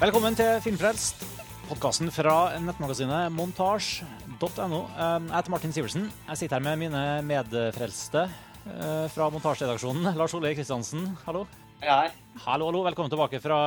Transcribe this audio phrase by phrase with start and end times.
[0.00, 1.22] Velkommen til Filmfrelst,
[1.68, 4.80] podkasten fra nettmagasinet montasj.no.
[4.96, 6.06] Jeg heter Martin Sivertsen.
[6.30, 10.08] Jeg sitter her med mine medfrelste eh, fra montasjeredaksjonen.
[10.20, 11.44] Lars Ole Kristiansen, hallo.
[11.84, 12.08] Hei.
[12.46, 12.80] Hallo, hallo.
[12.88, 13.58] Velkommen tilbake fra,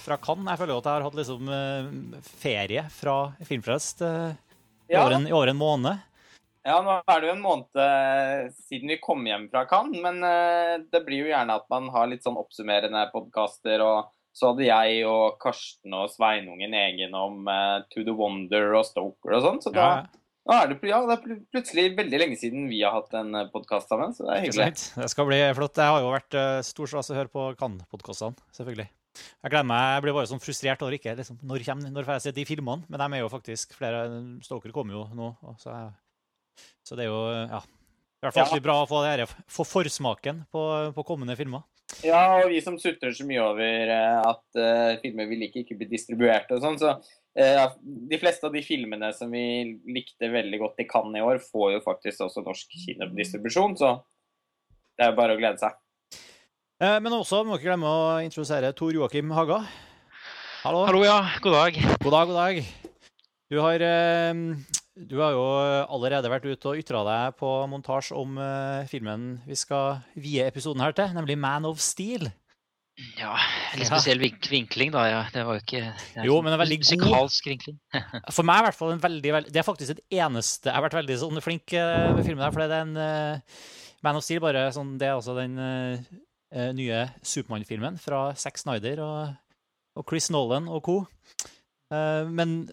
[0.00, 0.50] fra Cannes.
[0.52, 1.88] Jeg føler jo at jeg har hatt liksom eh,
[2.44, 3.16] ferie fra
[3.48, 4.28] Filmfrelst eh,
[4.88, 5.02] i, Ja.
[5.06, 6.04] over en, i over en måned.
[6.68, 10.20] ja, nå er det jo en måned siden vi kom hjem fra Cannes, men
[10.92, 13.84] det blir jo gjerne at man har litt sånn oppsummerende podkaster.
[13.84, 18.72] Og så hadde jeg og Karsten og Sveinung en egen om uh, To the Wonder
[18.78, 19.60] og Stoker og sånn.
[19.64, 19.88] Så da
[20.48, 23.90] Ja, er det, ja, det er plutselig veldig lenge siden vi har hatt en podkast
[23.92, 24.68] sammen, så det er hyggelig.
[24.96, 25.76] Det skal bli flott.
[25.76, 28.86] Jeg har jo vært uh, stor stas å høre på Kan-podkastene, selvfølgelig.
[29.18, 32.16] Jeg gleder meg, jeg blir bare sånn frustrert over ikke liksom, når, kommer, når får
[32.16, 32.86] jeg se de filmene.
[32.88, 34.04] Men de er jo faktisk flere
[34.46, 35.32] Stoker kommer jo nå.
[35.60, 35.74] Så,
[36.86, 38.62] så det er jo ja, i hvert fall Ja.
[38.64, 40.62] bra å få, det her, få forsmaken på,
[40.94, 41.66] på kommende filmer.
[42.04, 45.78] Ja, og vi som sutrer så mye over eh, at uh, filmer vi liker, ikke
[45.80, 50.60] blir distribuert og sånn, så uh, de fleste av de filmene som vi likte veldig
[50.62, 53.96] godt i Cannes i år, får jo faktisk også norsk kinodistribusjon, så
[54.98, 55.78] det er jo bare å glede seg.
[56.78, 59.64] Uh, men også må ikke glemme å introdusere Tor Joakim Haga.
[60.62, 60.84] Hallo.
[60.86, 61.22] Hallo, ja.
[61.42, 61.80] God dag.
[62.04, 62.62] God dag, god dag.
[63.48, 63.82] Du har,
[65.06, 65.44] du har jo
[65.94, 70.82] allerede vært ute og ytra deg på montasje om eh, filmen vi skal vie episoden
[70.82, 72.26] her til, nemlig Man of Steel.
[73.14, 73.36] Ja,
[73.78, 75.04] litt spesiell vink vinkling, da.
[75.06, 75.18] ja.
[75.30, 77.52] Det var jo ikke er Jo, men en veldig musikalsk god.
[77.52, 77.76] Vinkling.
[78.34, 80.82] For meg i hvert fall en veldig, veldig Det er faktisk det eneste Jeg har
[80.88, 83.60] vært veldig sånn flink eh, med filmen her, for det er en uh,
[84.02, 86.10] Man of Steel bare sånn Det er altså den eh,
[86.50, 89.38] eh, nye Supermann-filmen fra Zack Snyder og,
[89.94, 90.98] og Chris Nolan og co.
[91.94, 92.64] Uh, men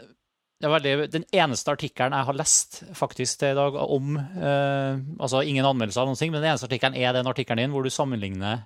[0.63, 4.93] det var det, den eneste artikkelen jeg har lest faktisk til i dag om eh,
[5.19, 7.83] Altså ingen anmeldelser av noen ting, men den eneste artikkelen er den artikkelen din hvor
[7.83, 8.63] du sammenligner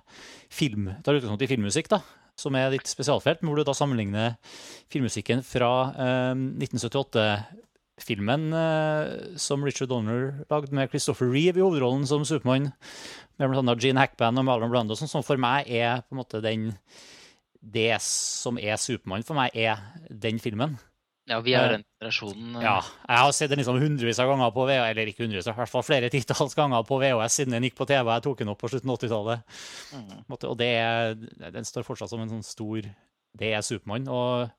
[0.50, 1.98] film tar utgangspunkt i filmmusikk, da,
[2.38, 4.38] som er ditt spesialfelt, men hvor du da sammenligner
[4.92, 9.04] filmmusikken fra eh, 1978-filmen eh,
[9.42, 12.70] som Richard Donner lagde med Christopher Reeve i hovedrollen som Supermann,
[13.40, 13.74] med bl.a.
[13.82, 16.70] Gene Hackman og Marlon Brando, som for meg er på en måte den
[17.60, 19.76] Det som er Supermann for meg, er
[20.08, 20.78] den filmen.
[21.30, 22.56] Ja, vi er den generasjonen.
[22.58, 22.76] eh, Ja,
[23.06, 25.70] jeg har sett den liksom hundrevis av ganger på VHS, eller ikke hundrevis, i hvert
[25.70, 28.10] fall flere titalls ganger på VHS siden den gikk på TV.
[28.16, 29.60] Jeg tok den opp på slutten av 80-tallet.
[29.94, 30.24] mm.
[30.34, 30.72] Og det
[31.54, 32.82] den står fortsatt som en sånn stor
[33.38, 34.08] Det er Supermann.
[34.10, 34.50] Og,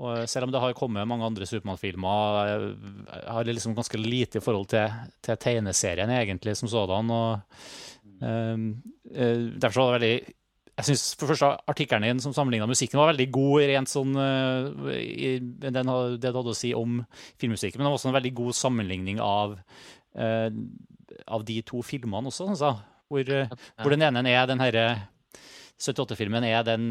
[0.00, 4.38] og selv om det har kommet mange andre Supermann-filmer, eh, har det liksom ganske lite
[4.40, 4.92] i forhold til,
[5.24, 7.08] til tegneserien egentlig som sådan.
[7.08, 7.40] og
[8.20, 8.68] um,
[9.14, 10.36] eh, Derfor så var det veldig
[10.80, 13.64] jeg synes for første Artikkelen din som sammenligna musikken, var veldig god.
[13.70, 15.72] rent sånn, eh, i, den,
[16.16, 17.00] Det du hadde å si om
[17.40, 17.78] filmmusikken.
[17.78, 19.58] Men det var også en veldig god sammenligning av,
[20.16, 20.50] uh,
[21.28, 22.50] av de to filmene også.
[22.54, 22.74] altså.
[23.10, 23.50] Hvor, eh,
[23.82, 24.86] hvor den ene er den herre
[25.80, 26.90] 78-filmen er den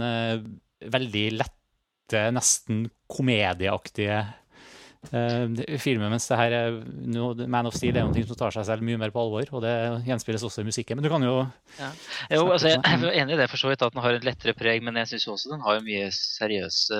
[0.80, 4.24] veldig lette, nesten komedieaktige
[5.14, 6.78] eh, filmen, mens det her er,
[7.08, 9.64] no, Man of Steel er noe som tar seg selv mye mer på alvor, og
[9.64, 9.74] det
[10.08, 11.00] gjenspilles også i musikken.
[11.00, 11.36] Men du kan jo
[12.30, 14.54] Jo, altså, jeg er enig i det for så vidt, at den har et lettere
[14.58, 17.00] preg, men jeg syns også den har mye seriøse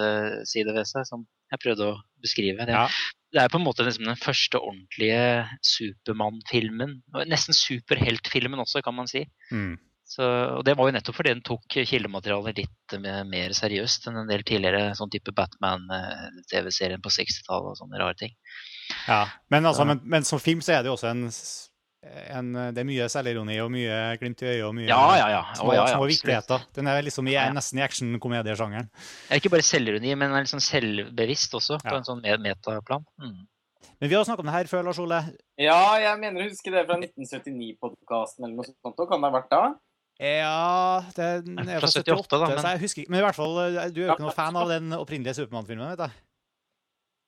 [0.50, 2.66] sider ved seg, som jeg prøvde å beskrive.
[2.66, 2.88] Det, Ja.
[3.34, 7.00] det er på en måte liksom den første ordentlige Supermann-filmen.
[7.30, 9.26] Nesten superheltfilmen også, kan man si.
[9.52, 9.78] mm,
[10.10, 10.26] Så,
[10.58, 14.30] og det var jo nettopp fordi den tok kildematerialet litt eh, mer seriøst enn en
[14.32, 18.34] del tidligere sånn type Batman-TV-serien på 60-tallet og sånne rare ting.
[19.06, 21.28] Ja, men, altså, men, men som film så er det jo også en,
[22.34, 25.44] en Det er mye selvironi og mye glimt i øyet og mye Ja, ja, ja.
[25.60, 26.66] små, ja, ja, små viktigheter.
[26.74, 28.90] Den er liksom i, nesten i actionkomediesjangeren.
[28.90, 32.02] Det er ikke bare selvironi, men er sånn selvbevisst også, på Ja.
[32.02, 33.06] en sånn metaplan.
[33.22, 33.46] Mm.
[34.00, 35.20] Men vi har snakket om det her før, Lars Ole.
[35.60, 39.36] Ja, jeg mener å huske det fra 1979-podkasten eller noe sånt, og kan det ha
[39.36, 39.62] vært da?
[40.20, 41.44] Ja det er
[41.80, 43.06] Fra 78, 78 da, men- så jeg husker.
[43.10, 45.94] Men i hvert fall, eh, du er jo ikke noe fan av den opprinnelige Supermann-filmen,
[45.94, 46.12] vet jeg.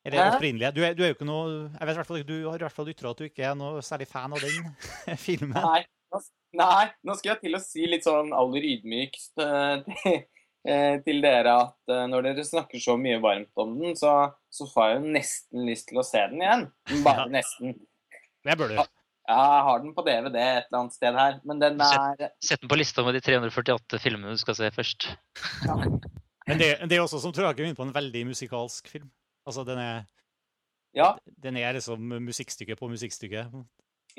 [0.09, 0.35] Eller Hæ?
[0.35, 0.71] opprinnelige.
[0.75, 2.65] Du er, du er jo ikke noe Jeg vet i hvert fall Du har i
[2.65, 5.53] hvert fall ytra at du ikke er noe særlig fan av den filmen.
[5.61, 6.21] Nei, nå,
[6.59, 10.23] nei, nå skal jeg til å si litt sånn aller ydmykst eh, til,
[10.67, 14.89] eh, til dere at når dere snakker så mye varmt om den, så, så får
[14.89, 16.65] jeg jo nesten lyst til å se den igjen.
[17.05, 17.31] Bare Ja.
[17.37, 17.77] nesten.
[18.43, 18.81] Det bør du.
[19.31, 22.71] Jeg har den på DVD et eller annet sted her, men den er Sett den
[22.71, 25.07] på lista med de 348 filmene du skal se først.
[26.47, 29.11] Men det, det er også som tror jeg ikke er på en veldig musikalsk film.
[29.47, 30.01] Altså, den er,
[30.97, 31.13] Ja,
[31.43, 33.45] den er liksom musikkstykke på musikkstykke.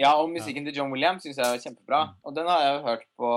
[0.00, 2.00] ja og musikken til John Williams syns jeg er kjempebra.
[2.24, 3.32] Og den har jeg jo hørt på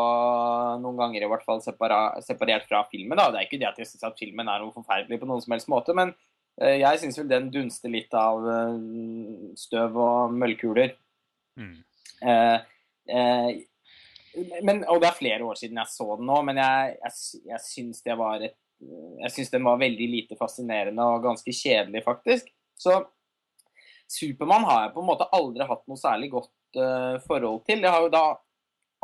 [0.85, 3.17] noen ganger, i hvert fall separert fra filmen.
[3.17, 3.31] da.
[3.33, 5.57] Det er ikke det at jeg syns at filmen er noe forferdelig på noen som
[5.57, 6.13] helst måte, men
[6.61, 8.77] eh, jeg syns vel den dunster litt av eh,
[9.59, 10.95] støv og møllkuler.
[11.59, 11.79] Mm.
[12.21, 12.59] Eh,
[13.15, 13.49] eh,
[14.67, 17.63] men, og det er flere år siden jeg så den nå, men jeg, jeg, jeg
[17.63, 18.57] syns det var et
[19.23, 22.49] Jeg syns den var veldig lite fascinerende og ganske kjedelig, faktisk.
[22.75, 22.97] Så
[24.11, 27.79] Supermann har jeg på en måte aldri hatt noe særlig godt uh, forhold til.
[27.81, 28.25] Jeg har jo da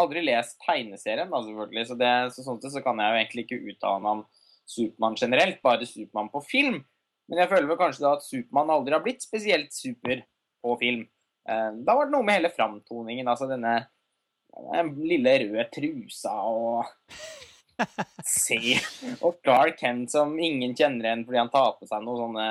[0.02, 3.46] aldri lest tegneserien, da, selvfølgelig, så, det, så sånn sett så kan jeg jo egentlig
[3.48, 4.26] ikke uttale om
[4.70, 6.82] Supermann generelt, bare Supermann på film.
[7.32, 10.26] Men jeg føler vel kanskje da at Supermann aldri har blitt spesielt super
[10.62, 11.06] på film.
[11.50, 13.80] Uh, da var det noe med hele framtoningen, altså denne
[14.52, 16.90] den lille røde trusa og
[18.28, 18.60] Se.
[19.24, 22.50] Og Clark Kent som ingen kjenner igjen fordi han tar på seg noen sånne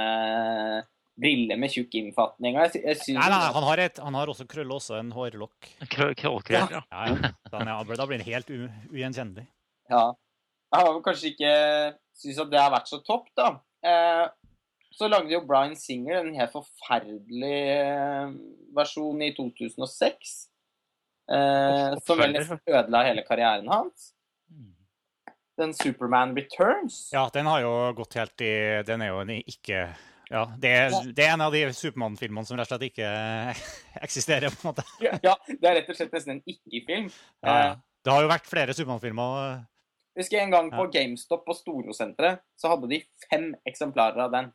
[1.21, 2.57] briller med tjukk innfatning.
[2.57, 3.21] Jeg, jeg synes...
[3.21, 5.69] Nei, nei, han har, et, han har også krøll, også en hårlokk.
[5.93, 6.65] Krøllkrøll, ja.
[6.73, 7.33] Ja, ja.
[7.53, 9.45] Da, ja, da blir han helt ugjenkjennelig.
[9.93, 10.05] Ja.
[10.71, 11.53] Jeg har kanskje ikke
[12.17, 13.51] syntes at det har vært så topp, da.
[13.85, 14.25] Eh,
[15.01, 18.33] så lagde jo Bryan Singer en helt forferdelig eh,
[18.77, 20.35] versjon i 2006.
[21.31, 24.11] Eh, som vel nesten ødela hele karrieren hans.
[25.61, 27.09] Den Superman Returns.
[27.13, 28.53] Ja, den har jo gått helt i
[28.89, 29.91] Den er jo en ikke
[30.31, 30.71] ja, det
[31.17, 33.09] det er en av de Supermann-filmene som rett og slett ikke
[34.07, 34.53] eksisterer.
[34.55, 34.85] på en måte.
[35.03, 37.11] Ja, det er rett og slett nesten en ikke-film.
[37.43, 37.73] Ja, ja.
[38.01, 39.65] Det har jo vært flere Supermann-filmer.
[40.21, 44.51] Jeg en gang på GameStop på Storosenteret, så hadde de fem eksemplarer av den.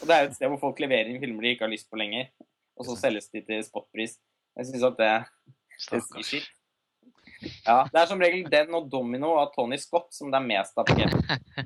[0.00, 1.88] Og Det er jo et sted hvor folk leverer inn filmer de ikke har lyst
[1.90, 2.28] på lenger,
[2.76, 4.18] og så selges de til spotpris.
[4.56, 5.14] Jeg syns at det,
[5.90, 6.52] det sier skitt.
[7.66, 10.78] Ja, Det er som regel den og Domino av Tony Scott som det er mest
[10.80, 10.88] av.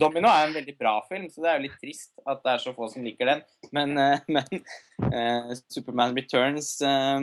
[0.00, 2.64] Domino er en veldig bra film, så det er jo litt trist at det er
[2.64, 3.44] så få som liker den.
[3.76, 4.64] Men, uh, men
[5.06, 7.20] uh, Superman Returns uh,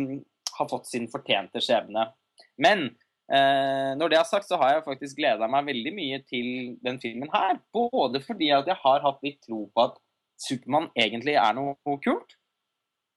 [0.57, 2.09] har fått sin fortjente skjebne.
[2.57, 2.89] Men
[3.27, 7.27] når det er sagt, så har jeg faktisk gleda meg veldig mye til den filmen
[7.33, 7.57] her.
[7.75, 9.97] Både fordi at jeg har hatt litt tro på at
[10.41, 12.37] Supermann egentlig er noe kult,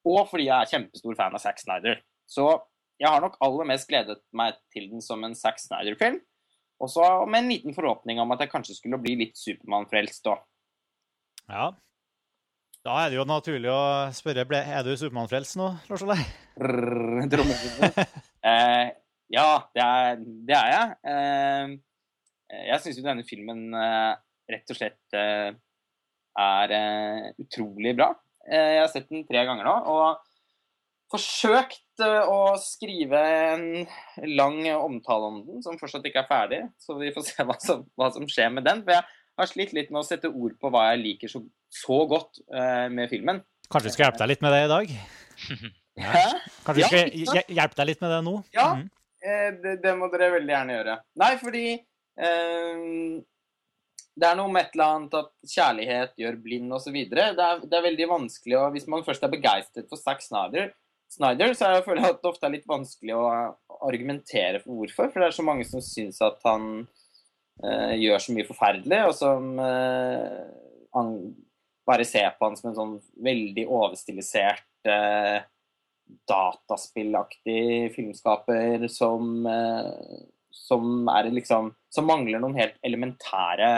[0.08, 2.00] og fordi jeg er kjempestor fan av Zack Snyder.
[2.31, 2.46] Så
[3.00, 6.20] jeg har nok aller mest gledet meg til den som en Zack Snyder-film.
[6.81, 10.40] Og så med en liten forhåpning om at jeg kanskje skulle bli litt Supermann-frelst òg.
[11.50, 11.69] Ja.
[12.81, 13.82] Da er det jo naturlig å
[14.16, 16.16] spørre er du Supermann-frelst nå, Lars Ole?
[18.49, 18.87] eh,
[19.31, 20.94] ja, det er, det er jeg.
[21.12, 21.75] Eh,
[22.70, 24.14] jeg syns jo denne filmen eh,
[24.50, 25.50] rett og slett eh,
[26.40, 28.10] er eh, utrolig bra.
[28.48, 29.76] Eh, jeg har sett den tre ganger nå.
[29.92, 30.26] og
[31.10, 33.20] forsøkt eh, å skrive
[33.54, 33.64] en
[34.31, 36.60] lang omtale om den, som fortsatt ikke er ferdig.
[36.82, 38.84] Så vi får se hva som, hva som skjer med den.
[38.87, 39.06] For jeg
[39.40, 41.42] har slitt litt med å sette ord på hva jeg liker så,
[41.72, 43.42] så godt uh, med filmen.
[43.70, 44.94] Kanskje vi skal hjelpe deg litt med det i dag?
[46.10, 46.25] Hæ?
[46.66, 48.34] Kanskje vi skal hjelpe deg litt med det nå?
[48.56, 48.88] Ja, mm.
[49.62, 50.96] det, det, må dere veldig gjerne gjøre.
[51.22, 53.16] Nei, fordi uh,
[54.18, 56.96] det er noe med et eller annet at kjærlighet gjør blind osv.
[57.10, 60.72] Det, er, det er veldig vanskelig, å hvis man først er begeistret for Zack Snyder,
[61.10, 63.24] Snyder, så jeg føler at det ofte er litt vanskelig å
[63.82, 65.10] argumentere for hvorfor.
[65.10, 66.66] For det er så mange som syns at han
[67.64, 71.16] eh, gjør så mye forferdelig, og som uh,
[71.88, 72.94] bare ser på han som en sånn
[73.26, 75.42] veldig overstilisert eh,
[76.30, 79.46] dataspillaktig filmskaper som,
[80.54, 83.68] som er liksom Som mangler noen helt elementære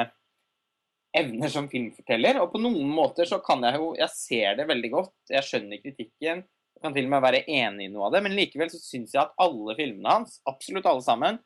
[1.17, 2.41] evner som filmforteller.
[2.43, 5.15] Og på noen måter så kan jeg jo Jeg ser det veldig godt.
[5.31, 8.37] Jeg skjønner kritikken Jeg kan til og med være enig i noe av det, men
[8.37, 11.41] likevel så syns jeg at alle filmene hans, absolutt alle sammen,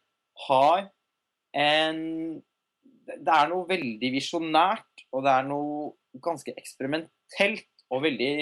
[0.47, 0.87] har
[1.57, 2.03] en
[3.07, 8.33] Det er noe veldig visjonært, og det er noe ganske eksperimentelt og veldig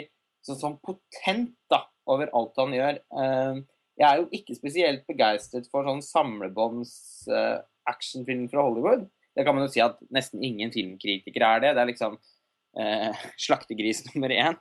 [0.47, 3.01] sånn, sånn potent da, over alt han gjør.
[3.21, 3.59] Eh,
[4.01, 6.95] jeg er jo ikke spesielt begeistret for sånn samlebånds
[7.31, 9.05] uh, actionfilm fra Hollywood.
[9.35, 11.75] Det kan man jo si at nesten ingen filmkritikere er det.
[11.75, 12.17] Det er liksom
[12.79, 14.59] eh, slaktegris nummer én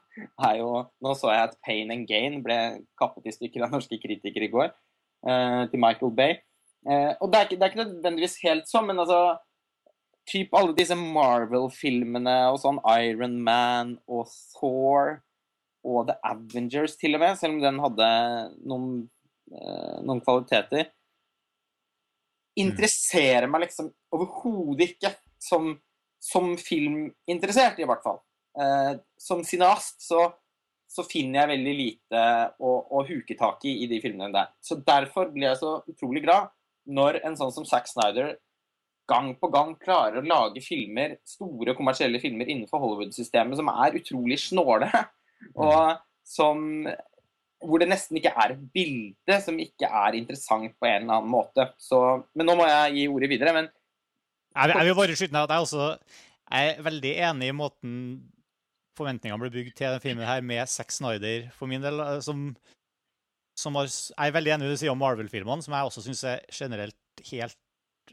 [0.47, 0.71] er jo
[1.03, 2.59] Nå så jeg at Pain and Gain ble
[2.99, 4.73] kappet i stykker av norske kritikere i går,
[5.27, 6.37] eh, til Michael Bay.
[6.83, 9.23] Eh, og det er, ikke, det er, ikke, nødvendigvis helt sånn, men altså
[10.23, 15.17] Typ alle disse Marvel-filmene og sånn Iron Man og Thor
[15.83, 18.07] og The Avengers til og med, selv om den hadde
[18.63, 18.85] noen,
[19.51, 20.87] eh, noen kvaliteter
[22.59, 25.73] Interesserer meg liksom overhodet ikke som
[26.23, 28.21] som filminteressert, i hvert fall.
[28.59, 30.27] Eh, som cineast så,
[30.87, 32.23] så, finner jeg veldig lite
[32.63, 34.53] å, å, huke tak i i de filmene der.
[34.63, 38.37] Så derfor blir jeg så utrolig glad når en sånn som Zack Snyder
[39.09, 44.39] gang på gang klarer å lage filmer, store kommersielle filmer innenfor Hollywood-systemet som er utrolig
[44.39, 44.87] snåle,
[45.65, 46.85] og som
[47.63, 51.31] hvor det nesten ikke er et bilde som ikke er interessant på en eller annen
[51.31, 51.69] måte.
[51.81, 51.99] Så,
[52.35, 53.55] men nå må jeg gi ordet videre.
[53.55, 53.71] men
[54.53, 55.87] jeg, jeg vil bare skyte ned at jeg også
[56.53, 57.93] er veldig enig i måten
[58.97, 62.01] forventningene ble bygd til denne filmen her med Zack Snyder, for min del.
[62.03, 62.51] Eh, som,
[63.57, 66.05] som har, jeg er veldig enig i det du sier om Marvel-filmene, som jeg også
[66.05, 67.57] syns generelt helt,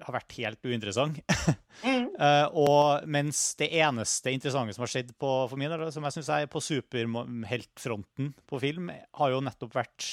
[0.05, 1.21] har vært helt uinteressant.
[1.81, 2.11] Mm.
[2.21, 6.13] uh, og mens det eneste interessante som har skjedd på, for min del, som jeg
[6.19, 10.09] synes er på superheltfronten på film, har jo nettopp vært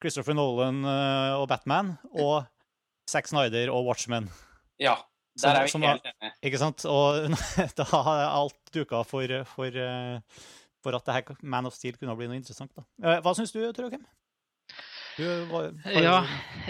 [0.00, 2.46] Christopher Nolan eh, og Batman og
[3.10, 4.30] Zack Snyder og Watchmen.
[4.80, 4.94] Ja.
[5.42, 6.32] Der er vi Som- som helt enige.
[6.48, 6.86] Ikke sant?
[6.88, 7.28] Og
[7.76, 10.20] da har alt duka for, for, eh,
[10.80, 12.72] for at det her Man of Steel kunne bli noe interessant.
[12.72, 13.20] da.
[13.20, 14.06] Hva syns du, Tor Joakim?
[14.06, 14.19] Jo-
[15.94, 16.20] Ja,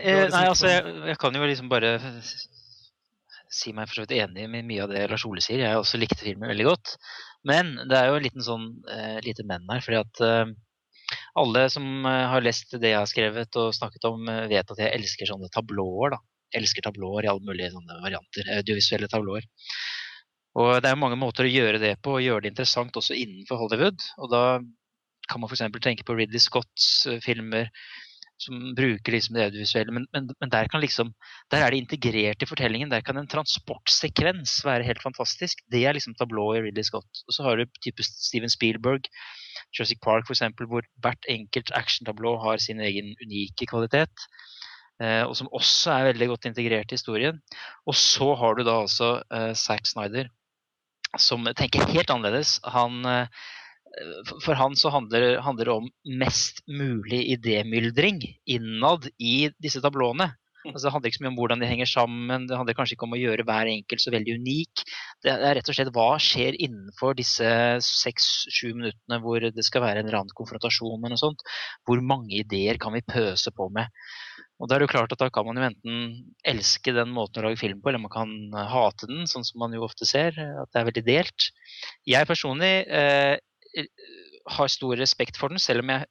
[0.00, 1.96] eh, nei, altså jeg, jeg kan jo liksom bare
[3.50, 5.62] si meg for så vidt enig med mye av det Lars Ole sier.
[5.64, 6.94] Jeg også likte filmen veldig godt.
[7.46, 9.82] Men det er jo en liten sånn eh, lite men her.
[9.84, 10.52] fordi at eh,
[11.40, 15.30] alle som har lest det jeg har skrevet og snakket om, vet at jeg elsker
[15.30, 16.14] sånne tablåer.
[16.14, 16.20] da.
[16.54, 18.52] Jeg elsker tablåer i alle mulige sånne varianter.
[18.58, 19.46] Audiovisuelle tablåer.
[20.58, 23.58] Og det er mange måter å gjøre det på, og gjøre det interessant også innenfor
[23.58, 24.02] Hollywood.
[24.22, 24.44] Og da
[25.30, 25.66] kan man f.eks.
[25.82, 27.70] tenke på Ridley Scotts filmer
[28.40, 31.12] som bruker liksom det audiovisuelle, men, men, men der, kan liksom,
[31.52, 32.90] der er det integrert i fortellingen.
[32.92, 35.60] Der kan en transportsekvens være helt fantastisk.
[35.72, 37.24] Det er liksom tablå i Ridley Scott.
[37.28, 39.10] Og så har du type Steven Spielberg,
[39.76, 44.28] Jurassic Park f.eks., hvor hvert enkelt actiontablå har sin egen unike kvalitet.
[45.00, 47.40] Eh, og som også er veldig godt integrert i historien.
[47.88, 50.28] Og så har du da altså eh, Zack Snyder,
[51.18, 52.58] som tenker helt annerledes.
[52.68, 53.48] Han eh,
[54.44, 55.88] for- han så handler, handler det om
[56.20, 60.32] mest mulig idémyldring innad i disse tablåene.
[60.60, 63.06] Altså, det handler ikke så mye om hvordan de henger sammen, det handler kanskje ikke
[63.06, 64.82] om å gjøre hver enkelt så veldig unik.
[65.24, 67.48] Det er rett og slett hva skjer innenfor disse
[67.86, 71.40] seks-sju minuttene hvor det skal være en eller annen konfrontasjon eller noe sånt.
[71.88, 73.88] Hvor mange ideer kan vi pøse på med?
[74.60, 76.00] Og da er det jo klart at da kan man jo enten
[76.44, 79.62] elske den måten å lage film på, eller man kan eh, hate den, sånn som
[79.62, 81.46] man jo ofte ser, at det er veldig delt.
[82.04, 83.38] Jeg personlig eh,
[84.50, 86.08] har stor respekt for den, selv om jeg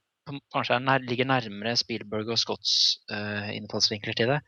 [0.53, 2.73] kanskje er nær, ligger nærmere Spielberg og Scotts
[3.11, 4.39] uh, innfallsvinkler til det.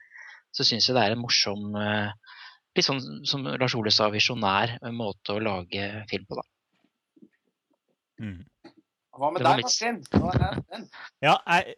[0.53, 2.11] Så syns jeg det er en morsom, uh,
[2.77, 6.45] litt sånn som Lars Ole sa, visjonær eh, måte å lage film på, da.
[8.21, 8.37] Mm.
[9.17, 9.97] Hva med deg, Martin?
[10.13, 10.85] Hva er den?
[11.23, 11.75] Ja, jeg,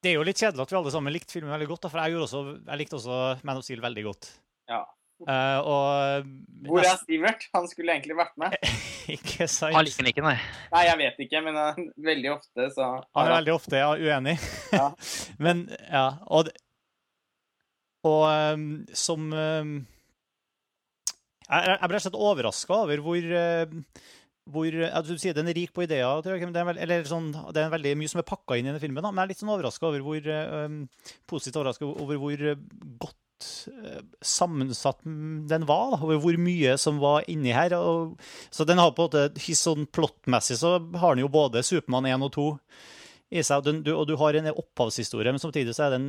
[0.00, 2.00] det er jo litt kjedelig at vi alle sammen likte filmen veldig godt, da, for
[2.04, 4.30] jeg, også, jeg likte også Man of Steel veldig godt.
[4.70, 4.84] Ja.
[5.28, 6.24] Eh, og
[6.64, 7.44] Hvor er Sivert?
[7.54, 8.56] Han skulle egentlig vært med.
[9.16, 9.74] Ikke sant?
[9.74, 10.36] Han liker den ikke, nei.
[10.72, 14.36] Nei, jeg vet ikke, men uh, veldig ofte så Han er veldig ofte ja, uenig.
[14.72, 14.90] Ja.
[15.44, 16.52] Men ja, og,
[18.06, 19.74] og um, som um,
[21.48, 23.84] Jeg jeg ble rett og slett overraska over hvor um,
[24.50, 24.66] hvor,
[25.06, 27.28] du sier Den er rik på ideer, tror jeg, men det er, veld, eller sånn,
[27.54, 29.04] det er veldig mye som er pakka inn i denne filmen.
[29.04, 29.12] Da.
[29.12, 30.30] Men jeg er litt sånn overraska over hvor
[30.64, 30.78] um,
[31.30, 32.62] positivt overraska over hvor uh,
[33.04, 33.19] godt uh,
[34.24, 35.98] sammensatt den var.
[36.00, 37.74] og hvor mye som var inni her.
[37.78, 38.16] Og,
[38.50, 42.26] så den har på en måte, sånn plottmessig så har den jo både Supermann 1
[42.28, 42.48] og 2
[43.30, 45.98] i seg, og, den, du, og du har en opphavshistorie, men samtidig så er det
[46.00, 46.08] en,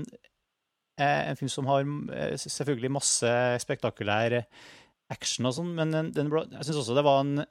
[0.98, 1.86] eh, en film som har
[2.18, 4.40] eh, selvfølgelig masse spektakulær
[5.14, 7.44] action og sånn, men den, den, jeg syns også det var en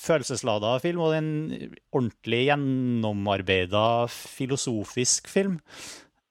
[0.00, 1.32] følelseslada film, og en
[1.92, 5.58] ordentlig gjennomarbeida filosofisk film.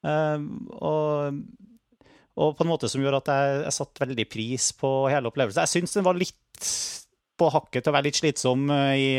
[0.02, 0.48] Eh,
[0.82, 1.42] og,
[2.42, 5.62] og på en måte som gjør at jeg, jeg satte veldig pris på hele opplevelsen.
[5.62, 6.70] Jeg syns den var litt
[7.38, 9.10] på hakket til å være litt slitsom eh, i,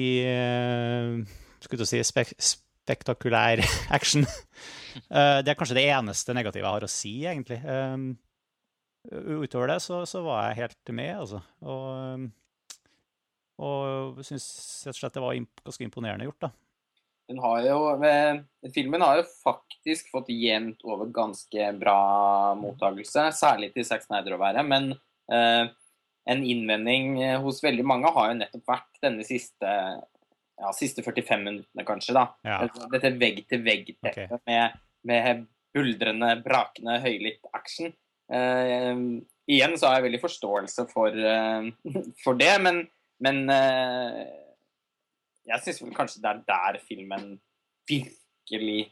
[0.00, 1.14] i eh,
[1.60, 3.62] skulle til si spek spektakulær
[3.96, 4.26] action.
[4.26, 7.60] Eh, det er kanskje det eneste negative jeg har å si, egentlig.
[9.10, 11.40] Utover det så, så var jeg helt med, altså.
[11.64, 12.26] Og,
[13.60, 14.48] og syns
[14.88, 16.52] rett og slett det var ganske imponerende gjort, da.
[17.30, 17.76] Den har jo,
[18.74, 21.98] filmen har jo faktisk fått jevnt over ganske bra
[22.58, 24.64] mottakelse, særlig til Zack Snyder å være.
[24.66, 24.88] Men
[25.30, 25.68] eh,
[26.34, 31.46] en innvending eh, hos veldig mange har jo nettopp vært denne siste, ja, siste 45
[31.46, 32.16] minuttene, kanskje.
[32.18, 32.26] da.
[32.42, 32.58] Ja.
[32.66, 34.74] Dette- Dette vegg-til-vegg-teppet med,
[35.06, 37.94] med buldrende, brakende, høylytt action.
[38.34, 39.06] Eh,
[39.50, 41.70] igjen så har jeg veldig forståelse for, eh,
[42.26, 42.82] for det, men,
[43.22, 44.24] men eh,
[45.48, 47.38] jeg syns vel kanskje det er der filmen
[47.88, 48.90] virkelig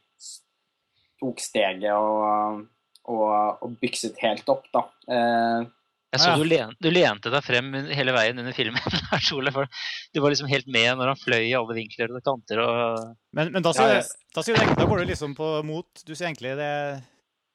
[1.19, 2.63] tok steget og,
[3.11, 4.85] og, og bykset helt opp, da.
[5.11, 5.67] Eh,
[6.15, 6.37] Jeg så Ja.
[6.41, 8.81] du, len, du lente deg frem hele veien under filmen.
[10.15, 12.63] Du var liksom helt med når han fløy i alle vinkler og kanter.
[12.65, 15.51] og Men, men da, sier, Ja, du- da, sier du, da går du liksom på
[15.69, 17.03] mot Du sier egentlig det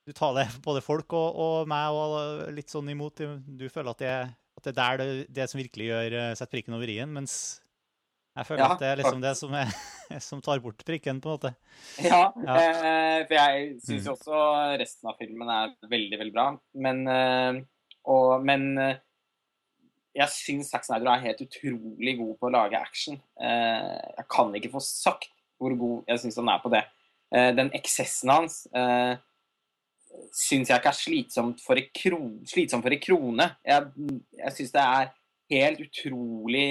[0.06, 3.24] Du tar det både folk og, og meg og litt sånn imot.
[3.48, 4.14] Du føler at det,
[4.60, 7.62] at det er der det, det som virkelig gjør eh, setter prikken over i-en, mens
[8.36, 9.72] jeg føler Ja, at det er liksom det som, er,
[10.30, 11.52] som tar bort prikken, på en måte.
[12.02, 12.56] Ja, Ja.
[12.58, 14.06] Eh, for jeg syns Mm.
[14.08, 14.44] jo også
[14.82, 16.48] resten av filmen er veldig, veldig bra.
[16.76, 17.62] Men, eh,
[18.06, 18.96] og, men eh,
[20.16, 23.22] jeg syns Zack Snyder er helt utrolig god på å lage action.
[23.42, 25.30] Eh, jeg kan ikke få sagt
[25.62, 26.84] hvor god jeg syns han er på det.
[27.34, 29.16] Eh, den eksessen hans eh,
[30.34, 32.44] syns jeg ikke er slitsomt for en krone.
[32.50, 33.48] Slitsom for en krone.
[33.66, 33.88] Jeg,
[34.38, 35.10] jeg syns det er
[35.54, 36.68] helt utrolig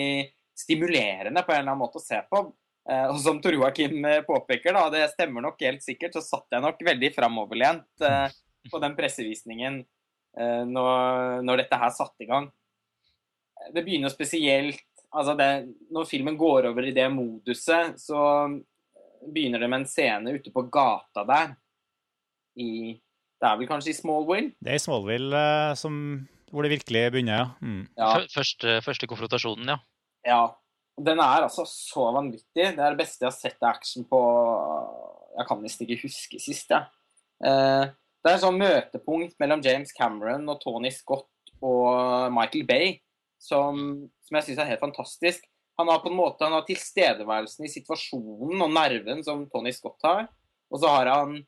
[0.63, 2.45] stimulerende på en eller annen måte å se på.
[2.91, 6.51] Eh, og som Tor Joakim eh, påpeker, da, det stemmer nok helt sikkert, så satt
[6.51, 8.27] jeg nok veldig framoverlent eh,
[8.71, 12.51] på den pressevisningen eh, når, når, dette her satte i gang.
[13.73, 15.49] Det begynner spesielt altså det,
[15.93, 18.49] Når filmen går over i det moduset, så
[19.23, 21.55] begynner det med en scene ute på gata der.
[22.59, 22.99] I
[23.39, 24.55] Det er vel kanskje i Smallville?
[24.59, 25.45] Det er i Smallville
[25.79, 25.95] som,
[26.51, 27.47] hvor det virkelig begynner, ja.
[27.63, 27.85] Mm.
[27.99, 28.11] ja.
[28.33, 29.79] Første, første konfrontasjonen, ja.
[30.27, 30.43] Ja.
[31.03, 32.67] Den er altså så vanvittig.
[32.77, 34.21] Det er det beste jeg har sett action på
[35.39, 36.85] Jeg kan nesten ikke huske sist, jeg.
[37.41, 37.91] Ja.
[38.23, 41.27] Det er et sånn møtepunkt mellom James Cameron og Tony Scott
[41.59, 42.93] og Michael Bay
[43.43, 43.79] som,
[44.23, 45.49] som jeg syns er helt fantastisk.
[45.81, 49.99] Han har på en måte han har tilstedeværelsen i situasjonen og nerven som Tony Scott
[50.07, 50.29] har.
[50.71, 51.41] Og så har han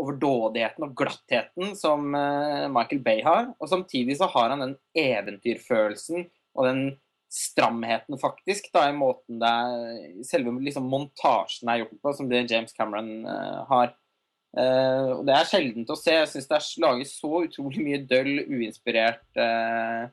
[0.00, 3.52] overdådigheten og glattheten som uh, Michael Bay har.
[3.58, 6.26] Og samtidig så har han den eventyrfølelsen
[6.58, 6.82] og den
[7.30, 12.46] stramheten, faktisk, da, i måten det er Selve liksom, montasjen er gjort på, som det
[12.50, 13.92] James Cameron uh, har.
[14.56, 16.16] Uh, og Det er sjeldent å se.
[16.16, 20.10] Jeg syns det er laget så utrolig mye døll, uinspirert uh,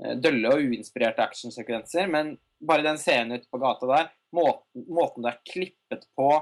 [0.00, 2.08] Dølle og uinspirerte actionsekvenser.
[2.10, 2.34] Men
[2.66, 6.32] bare den scenen ute på gata der, måten, måten det er klippet på,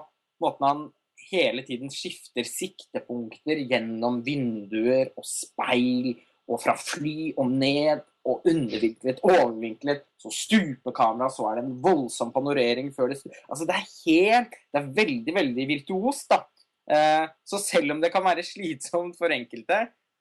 [0.42, 0.84] måten han
[1.28, 6.14] hele tiden skifter siktepunkter gjennom vinduer og speil
[6.48, 11.78] og fra fly og ned og undervinklet, overvinklet, så stuper kameraet, så er det en
[11.84, 16.42] voldsom panorering før det Altså, det er helt Det er veldig, veldig virtuost, da.
[16.88, 19.80] Eh, så selv om det kan være slitsomt for enkelte,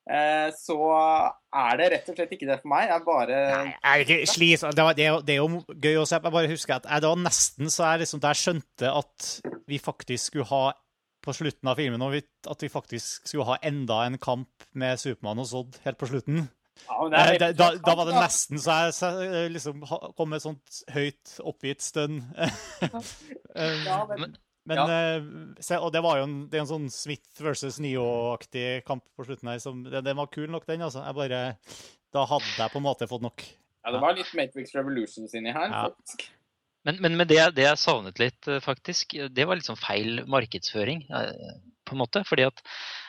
[0.10, 0.80] eh, så
[1.56, 2.90] er det rett og slett ikke det for meg.
[2.92, 4.76] Jeg bare Nei, er ikke slitsomt.
[4.76, 6.20] Det, det, det, er jo gøy å se.
[6.20, 9.32] Jeg bare husker at jeg var nesten så jeg liksom, da jeg skjønte at
[9.68, 10.66] vi faktisk skulle ha
[11.28, 15.42] på slutten av filmen og at vi faktisk skulle ha enda en kamp med Supermann
[15.44, 16.46] og Zod helt på slutten.
[16.86, 20.30] Ja, eh, da, da, da, var det nesten så jeg, så jeg eh, liksom kom
[20.30, 22.20] med et sånt høyt, oppgitt stønn.
[22.38, 24.38] ja, men,
[24.68, 25.80] men ja.
[25.82, 29.54] Og det var jo en, det er en sånn Smith versus Neo-aktig kamp på slutten
[29.54, 29.62] her.
[29.64, 30.86] Som, den, den, var kul nok, den.
[30.88, 31.06] altså.
[31.06, 31.44] Jeg bare,
[32.16, 33.46] da hadde jeg på en måte fått nok.
[33.88, 35.72] Ja, det var litt Matrix Revolutions inni her.
[35.72, 36.28] faktisk.
[36.88, 40.22] Men, men, men det, det, jeg savnet litt, eh, faktisk, det var litt sånn feil
[40.32, 41.56] markedsføring, eh,
[41.88, 42.24] på en måte.
[42.28, 42.68] Fordi at eh,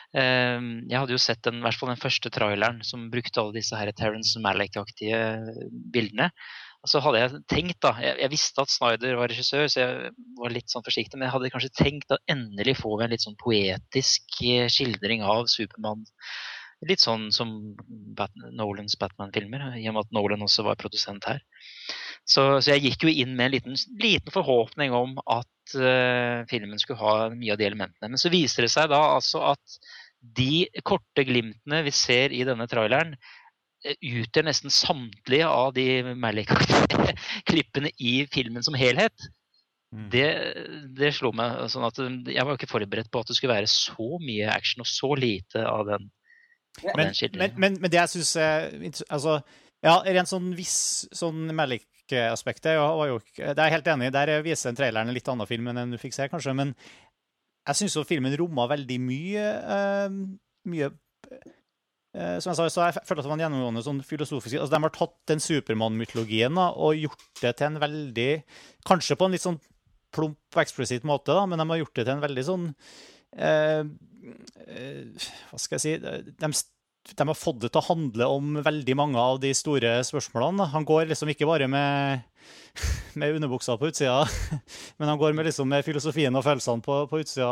[0.09, 3.91] jeg hadde jo sett den, hvert fall den første traileren som brukte alle disse her
[3.93, 5.19] Terence Malick-aktige
[5.93, 6.31] bildene.
[6.87, 10.53] Så hadde jeg tenkt, da jeg, jeg, visste at Snyder var regissør, så jeg var
[10.55, 11.19] litt sånn forsiktig.
[11.19, 14.39] Men jeg hadde kanskje tenkt at endelig får vi en litt sånn poetisk
[14.71, 16.07] skildring av Supermann
[16.87, 17.49] Litt sånn som
[18.15, 21.41] Batman, Nolans Batman-filmer, i og med at Nolan også var produsent her.
[22.23, 26.79] Så, så, jeg gikk jo inn med en liten, liten forhåpning om at uh, filmen
[26.79, 28.11] skulle ha mye av de elementene.
[28.13, 29.79] Men så viser det seg da altså at
[30.19, 33.15] de korte glimtene vi ser i denne traileren,
[33.85, 39.29] eh, utgjør nesten samtlige av de Malik-klippene i filmen som helhet.
[39.89, 40.05] Mm.
[40.13, 40.27] Det,
[40.99, 41.97] det, slo meg sånn at
[42.29, 45.63] jeg var ikke forberedt på at det skulle være så mye action og så lite
[45.65, 46.11] av den
[46.95, 49.39] men, men, men, men, det jeg syns altså,
[49.83, 54.13] Ja, rent sånn viss sånn Malik-aspektet var jo Det er jeg helt enig i.
[54.15, 56.55] Der viser traileren en litt annen film enn du fikk se, kanskje.
[56.57, 56.75] Men
[57.69, 60.19] jeg syns filmen romma veldig mye uh,
[60.69, 64.59] Mye uh, Som jeg sa, så jeg føler at det var en gjennomgående sånn filosofisk
[64.59, 68.31] altså, De har tatt den Supermann-mytologien og gjort det til en veldig
[68.89, 69.61] Kanskje på en litt sånn
[70.09, 72.63] plump og eksplisitt måte, da, men de har gjort det til en veldig sånn
[73.37, 73.83] uh,
[75.49, 76.49] hva skal jeg si de,
[77.15, 80.69] de, har fått det til å handle om veldig mange av de store spørsmålene.
[80.73, 82.25] Han går liksom ikke bare med,
[83.19, 84.21] med underbuksa på utsida,
[84.99, 87.51] men han går med, liksom, med filosofien og følelsene på, på utsida.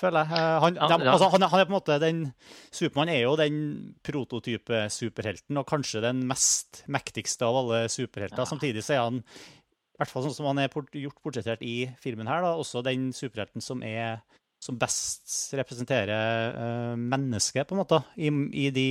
[0.00, 0.40] føler jeg.
[0.40, 2.24] Eh, han, de, altså, han, han, er på en måte den,
[2.70, 3.60] Supermann er jo den
[4.06, 8.44] prototype superhelten, og kanskje den mest mektigste av alle superhelter.
[8.44, 8.50] Ja.
[8.50, 12.30] Samtidig så er han, i hvert fall sånn som han er gjort portrettert i filmen
[12.30, 14.20] her, da, også den superhelten som er
[14.62, 18.32] som best representerer uh, mennesket, på en måte, i,
[18.66, 18.88] i de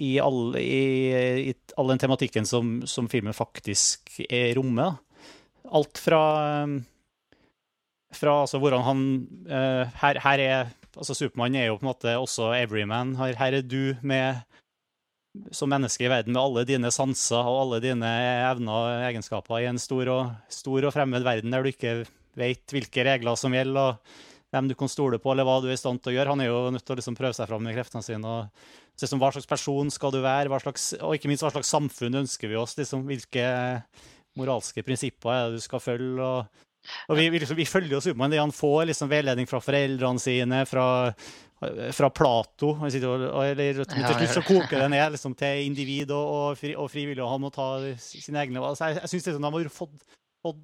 [0.00, 1.12] i all, i,
[1.50, 4.16] i all, den tematikken som, som filmen faktisk
[4.56, 4.96] rommet.
[5.64, 6.22] Alt fra,
[8.16, 9.04] fra altså, hvordan han
[9.44, 13.14] uh, her, her, er altså Supermann er jo på en måte også everyman.
[13.20, 14.40] Her, her er du med
[15.50, 18.10] som menneske i verden med alle dine sanser og alle dine
[18.52, 21.94] evner og egenskaper i en stor og, stor og fremmed verden der du ikke
[22.38, 25.76] vet hvilke regler som gjelder, og hvem du kan stole på, eller hva du er
[25.76, 26.34] i stand til å gjøre.
[26.34, 28.34] Han er jo nødt til å liksom prøve seg fram med kreftene sine.
[28.34, 32.20] og liksom, Hva slags person skal du være, slags, og ikke minst hva slags samfunn
[32.22, 32.76] ønsker vi oss?
[32.78, 33.48] Liksom, hvilke
[34.38, 36.22] moralske prinsipper er det du skal følge?
[36.22, 36.70] og,
[37.08, 38.36] og vi, vi, liksom, vi, følger jo Supermann.
[38.38, 40.86] Han får liksom veiledning fra foreldrene sine, fra
[41.94, 46.74] fra Plato eller Til slutt så koker det ned liksom, til individ og, og, fri,
[46.76, 47.68] og frivillig, og han må ta
[48.00, 48.76] sine egne valg.
[48.80, 49.94] Jeg, jeg syns liksom, de har fått,
[50.44, 50.60] fått,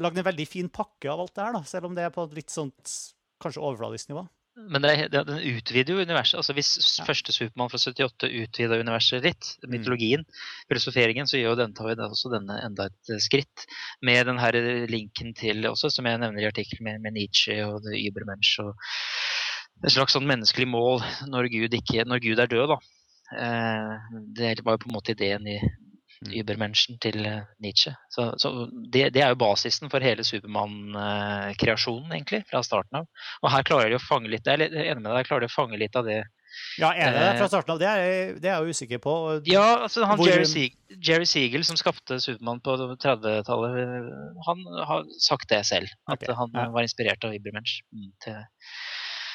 [0.00, 2.24] lagd en veldig fin pakke av alt det her, da, selv om det er på
[2.28, 2.96] et litt sånt
[3.42, 4.24] kanskje overfladisk nivå.
[4.54, 6.36] Men det, det, den utvider jo universet.
[6.38, 7.04] altså Hvis ja.
[7.08, 9.70] første Supermann fra 78 utvida universet litt, mm.
[9.72, 10.22] mytologien,
[10.70, 13.66] filosoferingen, så gjør jo den, tar vi også denne enda et eh, skritt.
[14.06, 14.58] Med den her
[14.90, 18.76] linken til også, som jeg nevner i artikkelen, med, med, Nietzsche og det Übermensch og
[19.84, 22.76] et slags sånn menneskelig mål når Gud, ikke, når Gud er død.
[22.76, 22.78] da.
[23.34, 25.83] Eh, det var jo på en måte ideen i Mm.
[26.22, 27.94] Übermenschen til eh, Nietzsche.
[28.12, 33.10] Så, så det, det, er jo basisen for hele Supermann-kreasjonen, egentlig, fra starten av.
[33.42, 35.56] Og her klarer de å fange litt Jeg er enig med deg, klarer de å
[35.56, 36.22] fange litt av det.
[36.78, 37.80] Ja, enig det det fra starten av?
[37.82, 39.14] Det er, det er jeg usikker på.
[39.50, 40.30] Ja, altså han Hvor...
[40.30, 44.10] Jerry, Siegel, Jerry Siegel, som skapte Supermann på 30-tallet,
[44.48, 45.90] han har sagt det selv.
[46.06, 46.68] At okay, han ja.
[46.74, 47.80] var inspirert av Übermensch.
[47.94, 48.38] Mm, til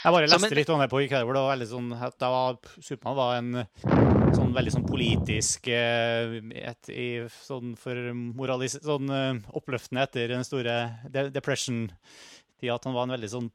[0.03, 1.35] jeg bare leste litt om det på Incredible.
[1.35, 6.91] Det var veldig sånn at var, Supermann var en sånn veldig sånn politisk eh, et,
[6.93, 7.07] i,
[7.43, 10.75] sånn for moralis, sånn uh, oppløftende etter den store
[11.33, 13.49] depression-tida at han var en veldig sånn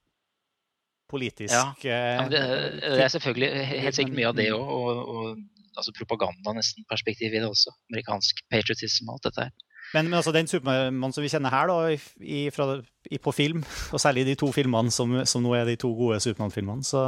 [1.10, 2.40] politisk Ja, ja det,
[2.82, 4.72] det, er selvfølgelig helt sikkert mye av det òg.
[4.74, 7.72] Og, og, altså propaganda nesten perspektiv i det også.
[7.90, 9.73] Amerikansk patriotism og alt dette her.
[9.94, 13.62] Men, men altså, den Supermann som vi kjenner her, da, i, fra, i, på film,
[13.94, 17.04] og særlig de to filmene som, som nå er de to gode Supermann-filmene, så,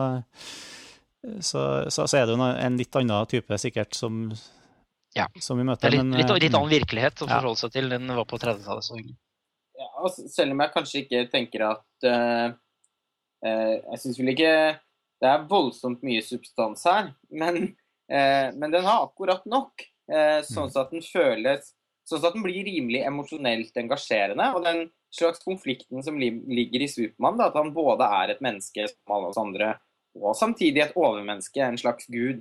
[1.40, 4.28] så, så, så, er det jo en litt annen type sikkert som,
[5.16, 5.26] ja.
[5.42, 5.90] som vi møter.
[5.90, 9.10] Det er litt, litt, litt annen virkelighet å forholde seg til Den var på 30-tallet.
[9.76, 12.54] Ja, altså, selv om jeg kanskje ikke tenker at uh,
[13.44, 14.52] uh, Jeg syns vel ikke
[15.16, 17.70] det er voldsomt mye substans her, men,
[18.12, 19.86] uh, men den har akkurat nok.
[20.06, 20.76] sånn mm.
[20.78, 21.70] at den føles
[22.06, 24.50] Sånn at den blir rimelig emosjonelt engasjerende.
[24.54, 29.16] Og den slags konflikten som ligger i Supermann, at han både er et menneske som
[29.16, 29.72] alle oss andre,
[30.16, 32.40] og samtidig et overmenneske, en slags gud,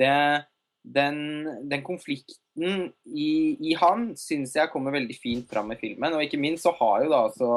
[0.00, 0.10] det,
[0.84, 1.20] den,
[1.70, 6.16] den, konflikten i, i han syns jeg kommer veldig fint fram i filmen.
[6.16, 7.50] Og ikke minst så har jo da altså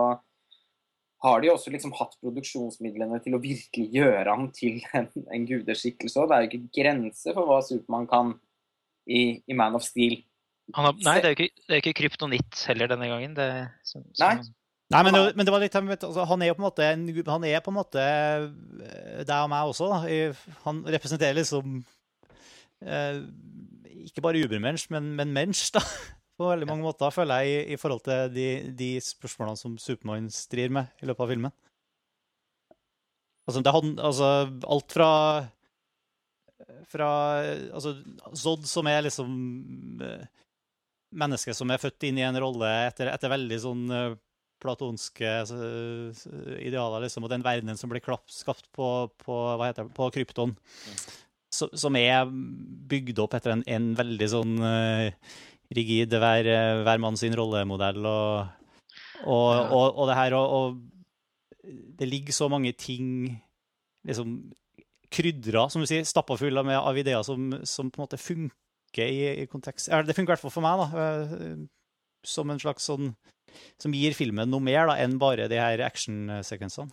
[1.26, 6.22] har de også liksom hatt produksjonsmidlene til å virkelig gjøre ham til en, en gudeskikkelse.
[6.22, 8.36] Og det er jo ikke grenser for hva Supermann kan
[9.10, 10.20] i, i Man of Steel.
[10.76, 13.36] Har, nei, det er jo ikke, er ikke kryptonitt heller denne gangen.
[13.38, 13.48] Det,
[13.88, 14.54] som, som, nei.
[14.92, 16.86] Nei, men det, men det, var litt altså, Han er jo på en måte
[17.28, 19.90] Han er på en måte eh, deg og meg også.
[19.92, 20.20] Da.
[20.64, 21.82] Han representerer liksom
[22.84, 23.20] eh,
[24.08, 25.84] Ikke bare Ubermensch, men, men mensch, da.
[26.38, 30.28] På veldig mange måter, føler jeg, i, i forhold til de, de, spørsmålene som Supermann
[30.30, 31.56] strir med i løpet av filmen.
[33.48, 33.74] Altså, det,
[34.06, 34.28] altså
[34.70, 35.08] alt fra
[36.92, 37.10] fra
[37.74, 37.96] altså,
[38.36, 39.32] Zod, som er liksom
[40.04, 40.28] eh,
[41.16, 44.18] menneske som er født inn i en rolle etter, etter veldig sånn uh,
[44.62, 46.26] platonske uh,
[46.58, 48.90] idealer, liksom, og den verdenen som blir skapt på,
[49.24, 51.00] på, hva heter det, på krypton, mm.
[51.52, 52.28] som er
[52.92, 55.08] bygd opp etter en, en veldig sånn uh,
[55.78, 56.52] rigid hver,
[56.84, 58.70] hver mann sin rollemodell, og,
[59.26, 59.66] og, ja.
[59.68, 60.78] og, og det her og,
[62.00, 63.36] det ligger så mange ting
[64.08, 64.38] liksom
[65.12, 68.56] krydra, som du sier, stappa full av ideer som, som på en måte funker
[68.98, 69.90] i, i kontekst.
[69.90, 71.08] Det funker i hvert fall for meg, da.
[71.08, 71.66] Eh,
[72.28, 73.14] som en slags sånn
[73.82, 76.92] Som gir filmen noe mer da, enn bare de her actionsekvensene.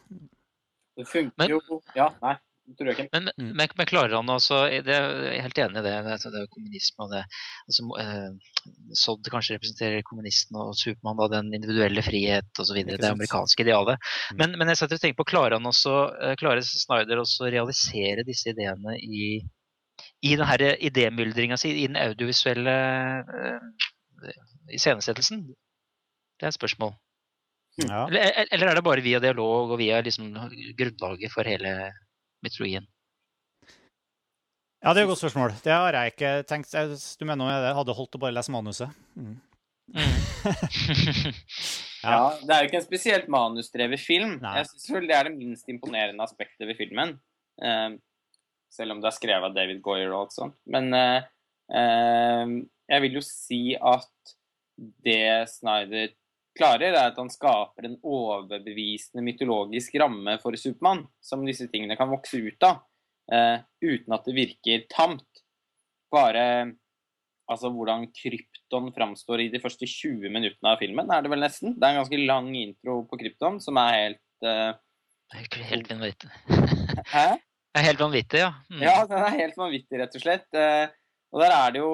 [0.95, 1.61] Det funker jo
[1.97, 2.37] Ja, nei.
[2.79, 3.13] Tror jeg ikke.
[3.13, 3.51] Men, mm.
[3.59, 5.93] men, men klarer han også Jeg er helt enig i det.
[6.07, 7.21] Det, det er kommunisme og det
[7.69, 8.63] altså, eh,
[8.97, 12.79] Sodd kanskje representerer kommunisten og Supermann da, den individuelle frihet osv.
[12.89, 14.01] Det amerikanske idealet.
[14.33, 14.41] Mm.
[14.41, 17.53] Men, men jeg setter og tenker på, klarer han også, eh, klarer Snyder også å
[17.53, 19.43] realisere disse ideene i
[20.25, 22.75] i denne idémyldringa si, i den audiovisuelle
[23.29, 24.31] uh,
[24.73, 25.45] iscenesettelsen?
[26.39, 26.95] Det er et spørsmål.
[27.83, 28.05] Ja.
[28.07, 30.31] Eller, eller, er det bare via dialog og via liksom,
[30.79, 31.75] grunnlaget for hele
[32.45, 32.87] mytologien?
[34.85, 35.55] Ja, det er et godt spørsmål.
[35.65, 36.75] Det har jeg ikke tenkt.
[37.19, 38.93] Du mener jeg hadde holdt å bare lese manuset?
[39.17, 39.39] Mm.
[39.95, 40.19] Mm.
[42.05, 42.11] ja.
[42.13, 42.19] ja.
[42.45, 44.37] Det er jo ikke en spesielt manusdrevet film.
[44.45, 44.59] Nei.
[44.61, 47.17] Jeg synes det er det minst imponerende aspektet ved filmen.
[48.65, 50.59] Uh, selv om det er skrevet av David Goyer og alt sånt.
[50.71, 51.27] Men eh,
[51.75, 52.55] eh,
[52.91, 54.35] jeg vil jo si at
[55.05, 56.15] det Snyder
[56.55, 62.13] klarer, er at han skaper en overbevisende mytologisk ramme for Supermann, som disse tingene kan
[62.13, 62.85] vokse ut av,
[63.33, 65.45] eh, uten at det virker tamt.
[66.15, 66.47] Bare
[67.51, 71.75] altså hvordan krypton framstår i de første 20 minuttene av filmen, er det vel nesten.
[71.77, 74.73] Det er en ganske lang intro på krypton som er helt uh,
[75.35, 76.29] Helt, helt vanvittig.
[77.11, 77.27] Hæ?
[77.75, 78.53] Det er helt vanvittig, ja.
[78.71, 78.83] Mm.
[78.87, 80.47] Ja, den er helt vanvittig, rett og slett.
[80.55, 80.85] Eh,
[81.35, 81.89] og der er det jo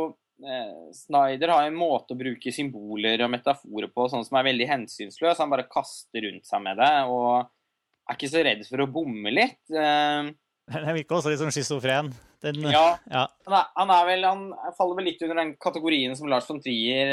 [0.45, 4.67] eh, Snyder har en måte å bruke symboler og metaforer på sånn som er veldig
[4.69, 5.41] hensynsløs.
[5.41, 9.33] Han bare kaster rundt seg med det og er ikke så redd for å bomme
[9.33, 9.63] litt.
[9.73, 10.29] Eh,
[10.75, 12.13] Den virker også litt sånn schizofren.
[12.45, 13.25] Den, Ja, ja.
[13.49, 14.45] han er, han er vel Han
[14.77, 17.11] faller vel litt under den kategorien som Lars von Trier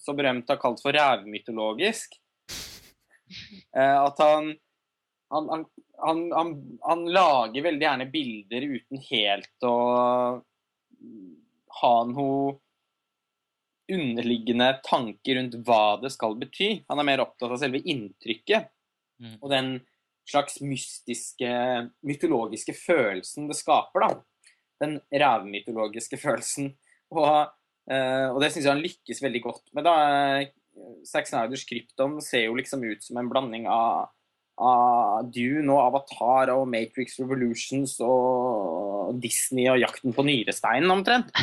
[0.00, 2.16] så berømt har kalt for rævmytologisk.
[3.70, 4.48] Eh, at han
[5.30, 5.64] han,
[6.02, 6.50] han, han
[6.86, 9.76] han lager veldig gjerne bilder uten helt å
[11.80, 12.58] ha noe
[13.90, 16.84] underliggende tanker rundt hva det skal bety.
[16.88, 18.70] Han er mer opptatt av selve inntrykket
[19.20, 19.34] Mm.
[19.42, 19.66] og den
[20.24, 21.48] slags mystiske,
[22.06, 24.54] mytologiske følelsen det skaper, da.
[24.80, 26.70] Den rævmytologiske følelsen.
[27.12, 27.50] Og,
[27.90, 29.84] eh, og det syns jeg han lykkes veldig godt med.
[29.84, 30.46] da.
[31.04, 34.08] Zack Snyders Krypton ser jo liksom ut som en blanding av,
[34.60, 41.32] av Dune og Avatar og Matrix Revolutions og Disney og Jakten på nyresteinen, omtrent.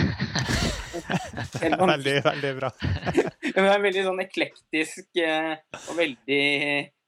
[1.61, 2.69] Veldig, veldig bra.
[3.47, 5.55] Det er en veldig sånn eklektisk eh,
[5.89, 6.41] og veldig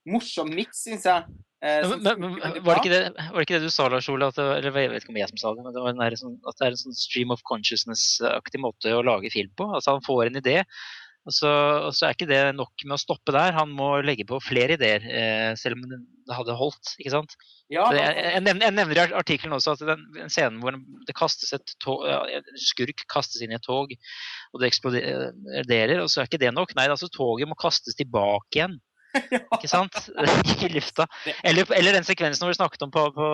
[0.10, 1.26] morsom miks, syns jeg.
[1.66, 4.10] eh, Men, men, men var, det ikke det, var det ikke det du sa, Lars
[4.12, 4.30] Ole?
[4.30, 6.02] At det, eller jeg vet ikke om jeg som sa det, men det var en
[6.04, 9.70] der, sånn, at det er en sånn stream of consciousness-aktig måte å lage film på.
[9.78, 10.58] Altså Han får en idé,
[11.30, 11.50] og så,
[11.86, 13.54] og så er ikke det nok med å stoppe der.
[13.58, 16.96] Han må legge på flere ideer, eh, selv om det hadde holdt.
[16.98, 17.36] ikke sant?
[17.70, 20.74] Ja, det, jeg, jeg, nevner, i artikkelen også at den, den scenen hvor
[21.06, 22.02] det kastes et tog,
[22.58, 23.94] skurk kastes inn i et tog,
[24.54, 26.74] og det eksploderer, og så er ikke det nok.
[26.78, 28.80] Nei, altså toget må kastes tilbake igjen.
[29.56, 29.96] Ikke sant?
[30.66, 31.08] I lufta.
[31.46, 33.30] Eller, eller den sekvensen hvor vi snakket om på, på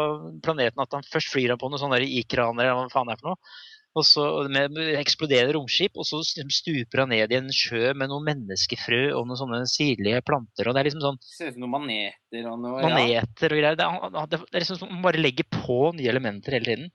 [0.45, 3.23] planeten, at han først flyr han på noen sånne ikraner, eller hva faen det er
[3.23, 3.55] for noe.
[3.95, 7.93] Og så med, med eksploderer romskip, og så liksom stuper han ned i en sjø
[7.95, 10.67] med noen menneskefrø og noen sånne sirlige planter.
[10.67, 12.81] og Det er liksom sånn ser ut som noen maneter og noe.
[12.83, 12.89] Ja.
[12.91, 13.77] maneter og greier.
[13.79, 16.91] Det er, det er liksom som man bare legger på nye elementer hele tiden.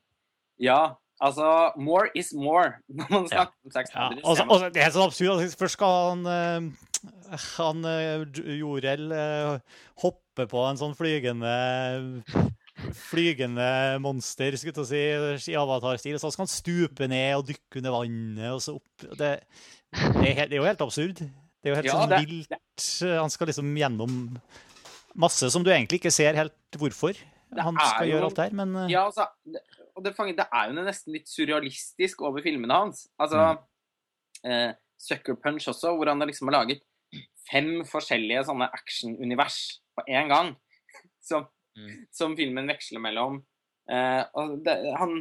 [0.61, 0.81] ja,
[1.23, 4.29] altså More is more når man snakker om sex Ja, Snyder.
[4.29, 5.41] og så- det er så absurd.
[5.41, 9.59] altså, Først skal han, eh, han eh, Jorel eh,
[10.05, 12.23] hoppe på en sånn flygende
[12.97, 14.71] Flygende monster, si,
[15.53, 16.19] i avatarstil.
[16.21, 19.33] Så skal han stupe ned og dykke under vannet, og så opp Det, det,
[19.93, 21.21] er, helt, det er jo helt absurd.
[21.21, 23.16] Det er jo helt Ja, sånn det- vilt.
[23.21, 24.14] Han skal liksom gjennom
[25.14, 27.16] masse som du egentlig ikke ser helt hvorfor
[27.59, 29.27] han skal jo- gjøre alt her, men eh, Ja, altså,
[29.97, 33.09] og det, fanger- det er jo nesten litt surrealistisk over filmene hans.
[33.21, 33.59] Altså,
[34.45, 36.83] eh, Sucker Punch også, hvor han liksom har laget
[37.51, 40.55] fem forskjellige sånne action-univers på én gang.
[41.29, 42.07] Som, Mm.
[42.11, 43.43] som filmen veksler mellom.
[43.91, 45.21] Eh, det, han,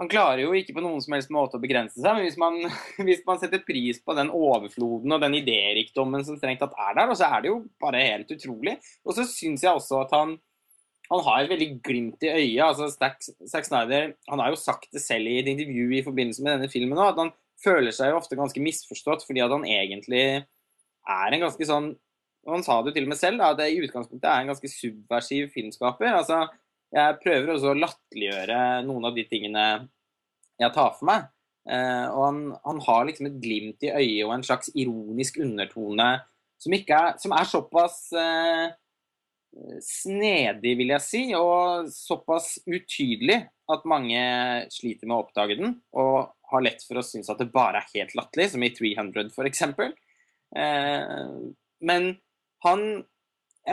[0.00, 2.58] han klarer jo ikke på noen som helst måte å begrense seg, men hvis man,
[3.06, 7.12] hvis man setter pris på den overfloden og den idérikdommen som strengt tatt er der,
[7.12, 8.76] og så er det jo bare helt utrolig.
[9.06, 10.36] Og så syns jeg også at han
[11.06, 12.62] han har et veldig glimt i øyet.
[12.64, 16.42] altså Stack, Zack Snyder han har jo sagt det selv i et intervju i forbindelse
[16.42, 17.30] med denne filmen òg, at han
[17.62, 20.24] føler seg jo ofte ganske misforstått fordi at han egentlig
[21.06, 21.92] er en ganske sånn
[22.46, 24.44] og Han sa det jo til og med selv, da, at det i utgangspunktet er
[24.44, 26.12] en ganske subversiv filmskaper.
[26.20, 26.44] altså
[26.94, 29.64] Jeg prøver også å latterliggjøre noen av de tingene
[30.62, 31.26] jeg tar for meg.
[31.66, 36.06] Eh, og han, han har liksom et glimt i øyet og en slags ironisk undertone
[36.62, 38.68] som, er, som er såpass eh,
[39.82, 43.40] snedig, vil jeg si, og såpass utydelig
[43.72, 44.20] at mange
[44.72, 47.94] sliter med å oppdage den, og har lett for å synes at det bare er
[47.96, 49.96] helt latterlig, som i 300 for eksempel.
[50.56, 51.34] Eh,
[51.86, 52.12] men
[52.66, 52.82] han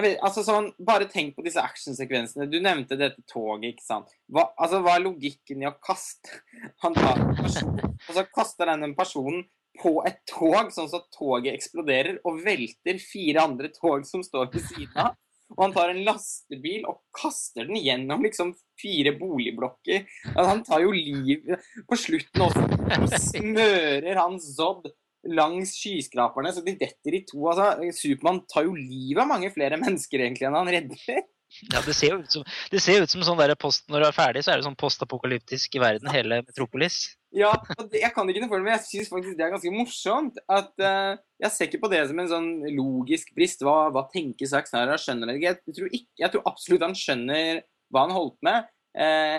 [0.02, 2.50] vet, altså sånn, Bare tenk på disse actionsekvensene.
[2.52, 3.74] Du nevnte dette toget.
[3.74, 4.14] ikke sant?
[4.32, 6.42] Hva, altså, hva er logikken i å kaste
[6.84, 7.76] Han tar en person,
[8.08, 9.46] og så kaster den personen
[9.82, 14.68] på et tog, sånn at toget eksploderer og velter fire andre tog som står ved
[14.68, 15.16] siden av.
[15.54, 20.06] Og han tar en lastebil og kaster den gjennom liksom fire boligblokker.
[20.34, 21.50] Altså, han tar jo liv
[21.90, 22.64] På slutten også
[23.12, 24.90] så smører han Zod
[25.30, 27.40] langs skyskraperne så de detter i to.
[27.50, 31.24] Altså, Supermann tar jo livet av mange flere mennesker egentlig enn han redder.
[31.70, 34.08] Ja, det ser jo ut som, det ser ut som sånn der post, Når du
[34.08, 37.04] er ferdig, så er det sånn postapokalyptisk i verden, hele Metropolis.
[37.30, 37.52] Ja,
[37.94, 40.42] Jeg kan ikke noe for det, men jeg syns faktisk det er ganske morsomt.
[40.50, 43.62] at uh, Jeg ser ikke på det som en sånn logisk brist.
[43.66, 44.98] Hva, hva tenker Zack Snyder?
[45.02, 45.54] Skjønner det ikke.
[45.54, 46.14] Jeg tror, ikke.
[46.24, 48.72] jeg tror absolutt han skjønner hva han holdt med.
[48.98, 49.38] Uh,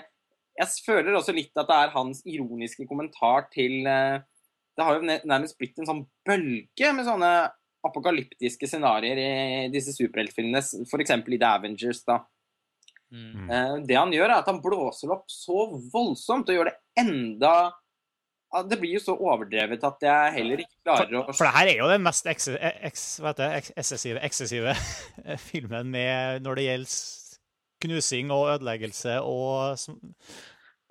[0.54, 4.22] jeg føler også litt at det er hans ironiske kommentar til eh,
[4.76, 7.30] Det har jo nærmest blitt en sånn bølge med sånne
[7.84, 11.10] apokalyptiske scenarioer i disse superheltfilmene, f.eks.
[11.14, 12.00] i The Avengers.
[12.08, 12.18] da.
[13.12, 13.50] Mm.
[13.50, 17.72] Eh, Det han gjør, er at han blåser opp så voldsomt og gjør det enda
[18.70, 21.78] Det blir jo så overdrevet at jeg heller ikke klarer å For det her er
[21.82, 23.04] jo den mest eks, eks,
[23.38, 24.74] det, eksessive, eksessive
[25.50, 26.98] filmen med når det gjelder
[27.84, 29.98] knusing og ødeleggelse og, som-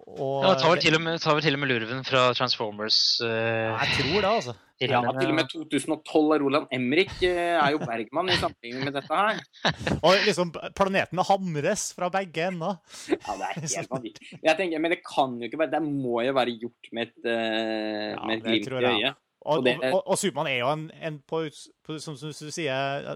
[0.04, 2.98] og Ja, tar vel til og med, tar vel til og med lurven fra Transformers.
[3.24, 4.56] Uh, Jeg tror det, altså.
[4.84, 8.98] Ja, til og med 2012 av Roland Emrik eh, er jo Bergman i sammenligning med
[8.98, 9.38] dette her.
[10.04, 12.82] Og liksom planetene hamres fra begge ender.
[13.08, 14.32] Ja, det er helt vanvittig.
[14.44, 17.16] Jeg tenker, Men det kan jo ikke være Det må jo være gjort med et,
[17.24, 19.22] uh, Ja, med et glimt i øyet.
[19.44, 21.46] Og og, og, og Supermann er jo en, en på,
[21.84, 23.08] på, som, som du sier,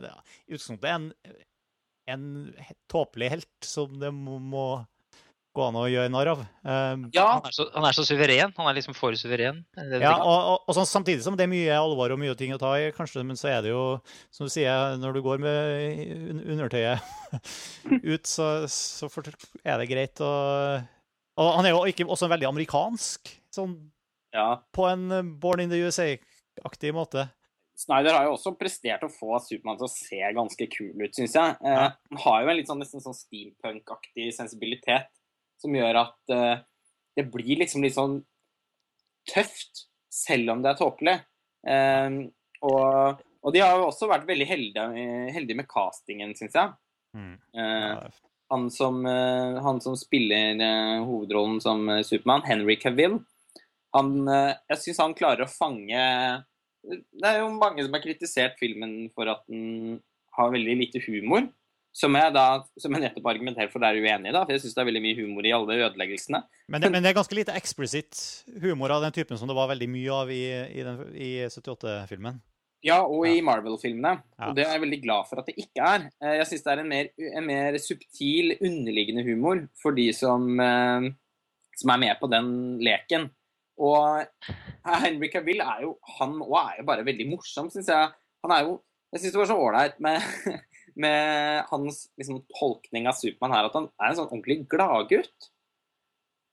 [0.48, 1.12] i utgangspunktet en,
[2.12, 2.26] en
[2.92, 4.66] tåpelig helt som det må, må
[5.58, 6.44] gå an å gjøre narr av.
[6.62, 8.54] Uh, Ja, han, er så, han er så suveren.
[8.58, 9.64] Han er liksom for suveren.
[9.78, 12.54] er Ja, og, og, og sånn, samtidig som det er mye alvor og mye ting
[12.56, 13.84] å ta i, kanskje, men så er det jo,
[14.34, 17.04] som du sier, når du går med undertøyet
[18.14, 19.10] ut, så, så
[19.66, 20.32] er det greit å
[21.38, 23.76] Og han er jo ikke også veldig amerikansk, sånn
[24.34, 24.64] ja.
[24.74, 27.28] på en eh, Born in the USA-aktig måte.
[27.78, 31.36] Snyder har jo også prestert å få Supermann til å se ganske kul ut, syns
[31.38, 31.58] jeg.
[31.62, 35.12] Eh, Han har jo en litt sånn, nesten sånn steampunk-aktig sensibilitet
[35.62, 36.60] som gjør at uh,
[37.18, 38.20] det blir liksom litt sånn
[39.28, 41.16] tøft, selv om det er tåpelig.
[41.68, 42.20] Um,
[42.66, 46.74] og, og de har jo også vært veldig heldige, heldige med castingen, syns jeg.
[47.18, 47.34] Mm.
[47.58, 48.22] Uh,
[48.54, 50.62] han, som, uh, han som spiller
[51.08, 53.20] hovedrollen som Supermann, Henry Cavill,
[53.96, 56.02] han, jeg syns han klarer å fange
[56.84, 59.96] Det er jo mange som har kritisert filmen for at den
[60.38, 61.48] har veldig lite humor.
[61.96, 62.46] Som jeg da,
[62.78, 65.02] som jeg nettopp argumenterer for er uenig i, da, for jeg syns det er veldig
[65.02, 66.44] mye humor i alle ødeleggelsene.
[66.70, 68.20] Men det, men det er ganske lite eksplisitt
[68.62, 70.44] humor av den typen som det var veldig mye av i,
[70.78, 70.86] i,
[71.26, 72.38] i 78-filmen.
[72.86, 74.12] Ja, og i Marvel-filmene.
[74.38, 74.50] Ja.
[74.52, 76.06] Og det er jeg veldig glad for at det ikke er.
[76.22, 80.46] Eh, Jeg syns det er en mer, en mer subtil, underliggende humor for de som,
[80.62, 81.08] eh,
[81.82, 82.52] som er med på den
[82.86, 83.32] leken.
[83.82, 84.22] Og
[84.86, 88.14] Henry Cavill er jo han òg er jo bare veldig morsom, syns jeg.
[88.46, 88.78] Han er jo
[89.14, 90.24] Jeg syns det var så ålreit med,
[91.02, 95.52] med hans liksom, tolkning av Supermann her, at han er en sånn ordentlig gladgutt.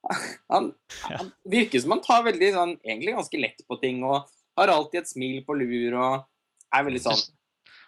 [0.52, 0.66] Han,
[1.08, 4.26] han virker som han tar veldig sånn egentlig ganske lett på ting og
[4.60, 6.26] har alltid et smil på lur og
[6.76, 7.22] er veldig sånn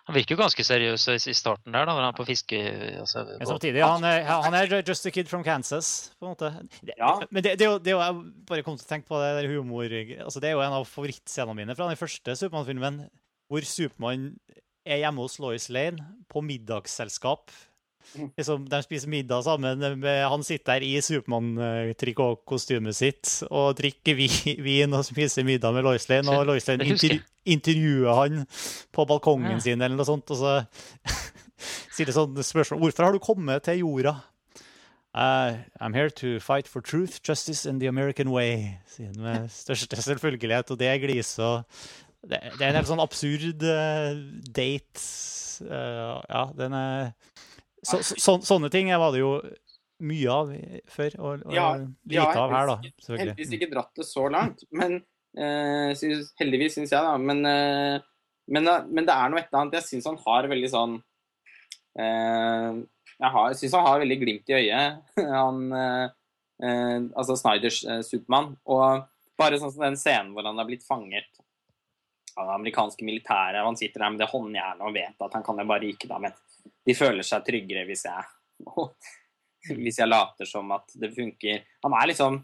[0.07, 2.63] Han virker jo ganske seriøs i starten der, da, når han er på fiske...
[3.03, 6.53] Altså, Men samtidig, han er, han er just a kid from Kansas, på en måte.
[6.95, 7.13] Ja.
[7.29, 9.21] Men det, det, er jo, det er jo Jeg bare kom til å tenke på
[9.21, 13.03] det der humor altså Det er jo en av favorittscenene mine fra den første Supermann-filmen,
[13.51, 14.31] hvor Supermann
[14.87, 17.51] er hjemme hos Lois Lane på middagsselskap.
[18.15, 18.29] Mm.
[18.39, 19.83] Liksom, de spiser middag sammen.
[20.07, 24.15] Han sitter der i Supermann-trikotkostymet sitt og drikker
[24.67, 26.31] vin og spiser middag med Lois Lane.
[26.31, 27.21] Og Lois Lane intervju,
[27.57, 28.47] intervjuer han
[28.95, 29.61] på balkongen Ja.
[29.61, 30.31] sin eller noe sånt.
[30.31, 30.55] Og så
[31.97, 34.17] sier det sånn spørsmål Hvorfor har du kommet til jorda?
[35.17, 39.47] Uh, I'm here to fight for truth, justice and the American way, sier han med
[39.51, 40.71] største selvfølgelighet.
[40.75, 41.65] Og det gliser
[42.31, 44.17] det, det er en helt sånn absurd uh,
[44.57, 45.03] date.
[45.65, 47.13] uh, ja, den er
[47.87, 49.37] så, så, sånn- Sånne ting var det jo
[50.07, 50.51] mye av
[50.93, 52.77] før, og, og Ja, lite ja, av her, da.
[53.17, 54.67] heldigvis ikke dratt det så langt.
[54.75, 54.99] Men
[55.39, 57.15] uh, synes, heldigvis, syns jeg, da.
[57.17, 60.99] Men, men, men det er noe et eller annet Jeg syns han har veldig sånn
[61.97, 65.01] Jeg, syns han har veldig glimt i øyet,
[65.41, 65.63] han
[67.17, 68.55] Altså Snyders Supermann.
[68.69, 69.07] Og
[69.41, 71.29] bare sånn som den scenen hvor han har blitt fanget
[72.37, 75.45] av det amerikanske militæret, og han sitter der med det håndjernet og vet at han
[75.47, 76.35] kan jo bare ryke da, men
[76.87, 78.25] de føler seg tryggere hvis jeg
[79.83, 81.65] hvis jeg later som at det funker.
[81.85, 82.43] Han er liksom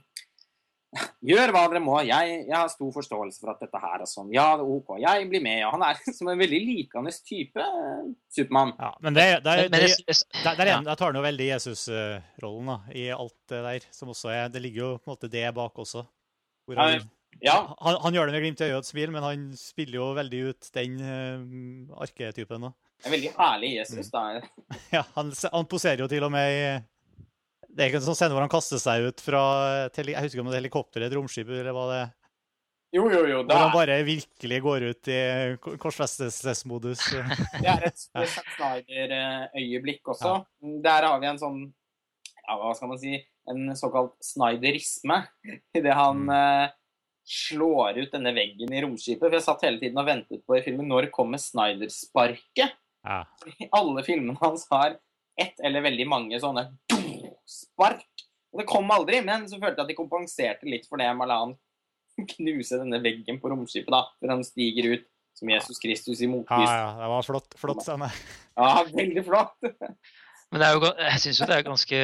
[1.24, 1.94] Gjør hva dere må.
[2.04, 4.28] Jeg, jeg har stor forståelse for at dette her er sånn.
[4.34, 4.90] Ja, det er OK.
[5.00, 5.62] Jeg blir med.
[5.62, 5.70] Ja.
[5.72, 7.64] Han er som en veldig likende type
[8.28, 8.74] Supermann.
[8.76, 13.62] Ja, men det, der, der, er- der tar han jo veldig Jesus-rollen i alt det
[13.64, 13.86] der.
[13.96, 16.04] som også er, Det ligger jo på en måte det bak også.
[16.68, 17.08] Hvor Ja, han,
[17.40, 19.96] Ja, han, han gjør det med glimt i øyet og et smil, men han spiller
[19.98, 22.68] jo veldig ut den uh, arketypen.
[22.68, 22.72] da.
[23.04, 24.40] en veldig herlig Jesus, da.
[24.94, 26.64] Ja, han, han poserer jo til og med i
[27.72, 29.40] Det er ikke en sånn scene hvor han kaster seg ut fra
[29.96, 32.10] Jeg husker ikke om det er helikopter eller et romskip, eller hva det er.
[32.92, 33.38] Jo, jo, jo.
[33.48, 35.20] Hvor han bare virkelig går ut i
[35.64, 37.00] ko- korsfestelsesmodus.
[37.62, 40.34] det er et Zack Snyder-øyeblikk også.
[40.84, 41.62] Der har vi en sånn
[42.44, 43.16] ja, Hva skal man si?
[43.48, 45.22] En såkalt Snyderisme.
[45.74, 46.68] I det han eh,
[47.24, 49.22] slår ut denne veggen i romskipet.
[49.24, 52.78] For jeg satt hele tiden og ventet på i filmen når kommer Snyder-sparket?
[53.02, 53.24] Ja.
[53.74, 54.92] alle filmene hans har
[55.40, 56.68] ett eller veldig mange sånne
[57.48, 58.06] spark.
[58.52, 61.26] Og det kom aldri, men så følte jeg at de kompenserte litt for det med
[61.26, 61.56] å la han
[62.36, 66.58] knuse denne veggen på romskipet, da, før han stiger ut som Jesus Kristus i Ja,
[66.60, 68.10] ja, det var flott, flott scene.
[68.52, 69.56] Ja, veldig flott.
[70.52, 72.00] Men det jo, jeg syns jo det er ganske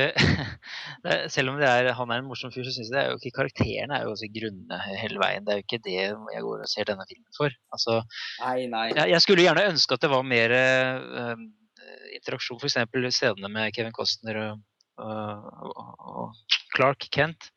[1.04, 3.02] det er, Selv om det er, han er en morsom fyr, så syns jeg det
[3.02, 5.44] er jo ikke karakterene er jo ganske grunne hele veien.
[5.44, 7.58] Det er jo ikke det jeg går og ser denne filmen for.
[7.76, 7.98] Altså,
[8.40, 8.86] Nei, nei.
[8.94, 11.44] jeg, jeg skulle gjerne ønske at det var mer uh,
[12.16, 12.80] interaksjon, f.eks.
[13.18, 14.64] scenene med Kevin Costner og,
[14.96, 17.50] og, og Clark Kent.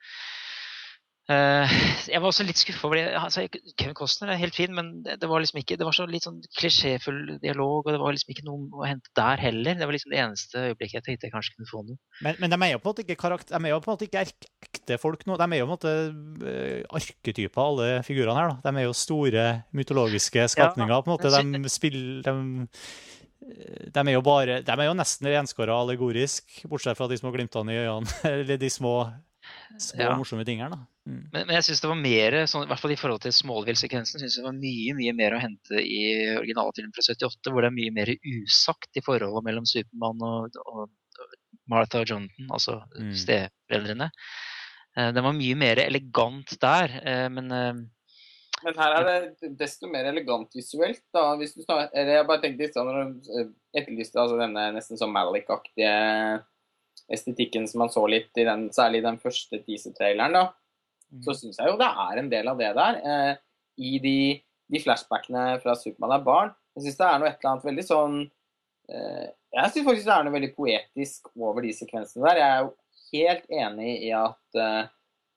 [1.31, 1.69] Uh,
[2.09, 3.03] jeg var også litt skuffa over det.
[3.15, 3.43] Altså,
[3.79, 6.39] Kevin Costner er helt fin, men det, var liksom ikke, det var så litt sånn
[6.57, 9.77] klisjéfull dialog, og det var liksom ikke noe å hente der heller.
[9.77, 11.99] Det var liksom det eneste øyeblikket jeg tenkte jeg kanskje kunne få noe.
[12.25, 13.95] Men, men de er jo på en måte ikke karakter, de er jo på en
[13.95, 15.39] måte ikke ekte folk nå.
[15.39, 15.95] De er jo på en måte
[16.43, 18.51] uh, arketyper, alle figurene her.
[18.51, 18.67] da.
[18.67, 20.95] De er jo store mytologiske skapninger.
[20.97, 21.31] Ja, på en måte.
[21.31, 22.77] De spiller de,
[23.93, 27.77] de er jo bare, de er jo nesten renskåra allegorisk, bortsett fra de små glimtene
[27.77, 28.23] i øynene.
[28.35, 29.03] Eller de små
[29.77, 30.17] små, ja.
[30.17, 30.69] morsomme tingene.
[30.75, 30.85] da.
[31.11, 31.21] Mm.
[31.33, 34.21] Men, men, jeg syns det var mer, sånn, i hvert fall i forhold til Smallville-sekvensen,
[34.21, 36.01] synes det var mye mye mer å hente i
[36.37, 40.91] originalfilmen fra 78, hvor det er mye mer usagt i forholdet mellom Supermann og, og,
[41.71, 43.15] Martha og Jonathan, altså mm.
[43.21, 44.11] steforeldrene.
[44.97, 47.73] Eh, den var mye mer elegant der, eh, men eh,
[48.61, 49.07] men her er
[49.41, 51.01] det desto mer elegant visuelt.
[51.15, 54.67] da, hvis du snakker, eller Jeg bare tenkte litt sånn når du etterlyste altså denne
[54.75, 55.93] nesten sånn Malik-aktige
[57.11, 60.43] estetikken som man så litt i den, særlig i den første teaser-traileren, da.
[61.25, 62.99] Så syns jeg jo det er en del av det der.
[63.03, 63.33] Eh,
[63.83, 64.17] I de,
[64.71, 66.53] de, flashbackene fra Supermann er barn.
[66.77, 70.15] Jeg syns det er noe et eller annet veldig sånn eh, Jeg syns faktisk det
[70.15, 72.39] er noe veldig poetisk over de sekvensene der.
[72.39, 72.71] Jeg er jo
[73.11, 74.91] helt enig i at eh,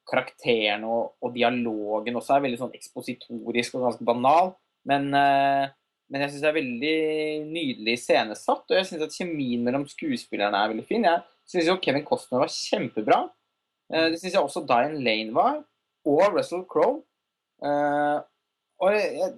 [0.08, 4.52] karakteren og, og, dialogen også er veldig sånn ekspositorisk og ganske banal.
[4.88, 5.72] Men, eh,
[6.12, 6.98] men jeg syns det er veldig
[7.48, 11.06] nydelig iscenesatt, og jeg syns at kjemien mellom skuespillerne er veldig fin.
[11.08, 13.24] Jeg syns jo Kevin Costner var kjempebra.
[13.94, 15.62] Eh, det syns jeg også Dian Lane var.
[16.04, 17.02] Og Russell Crowe.
[17.64, 18.18] Eh,
[18.82, 19.36] og,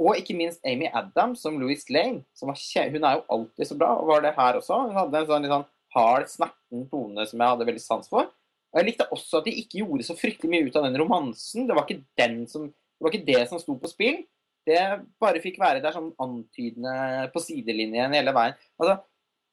[0.00, 2.24] og, ikke minst Amy Adams som Louis Lane.
[2.34, 4.80] Som hun er jo alltid så bra, og var det her også.
[4.88, 8.32] Hun hadde en sånn litt sånn hard, snerten tone som jeg hadde veldig sans for.
[8.68, 11.68] Og Jeg likte også at de ikke gjorde så fryktelig mye ut av den romansen.
[11.68, 14.20] Det var ikke, den som, det, var ikke det som sto på spill.
[14.68, 14.80] Det
[15.20, 18.58] bare fikk være der sånn antydende på sidelinjen hele veien.
[18.76, 18.98] Altså,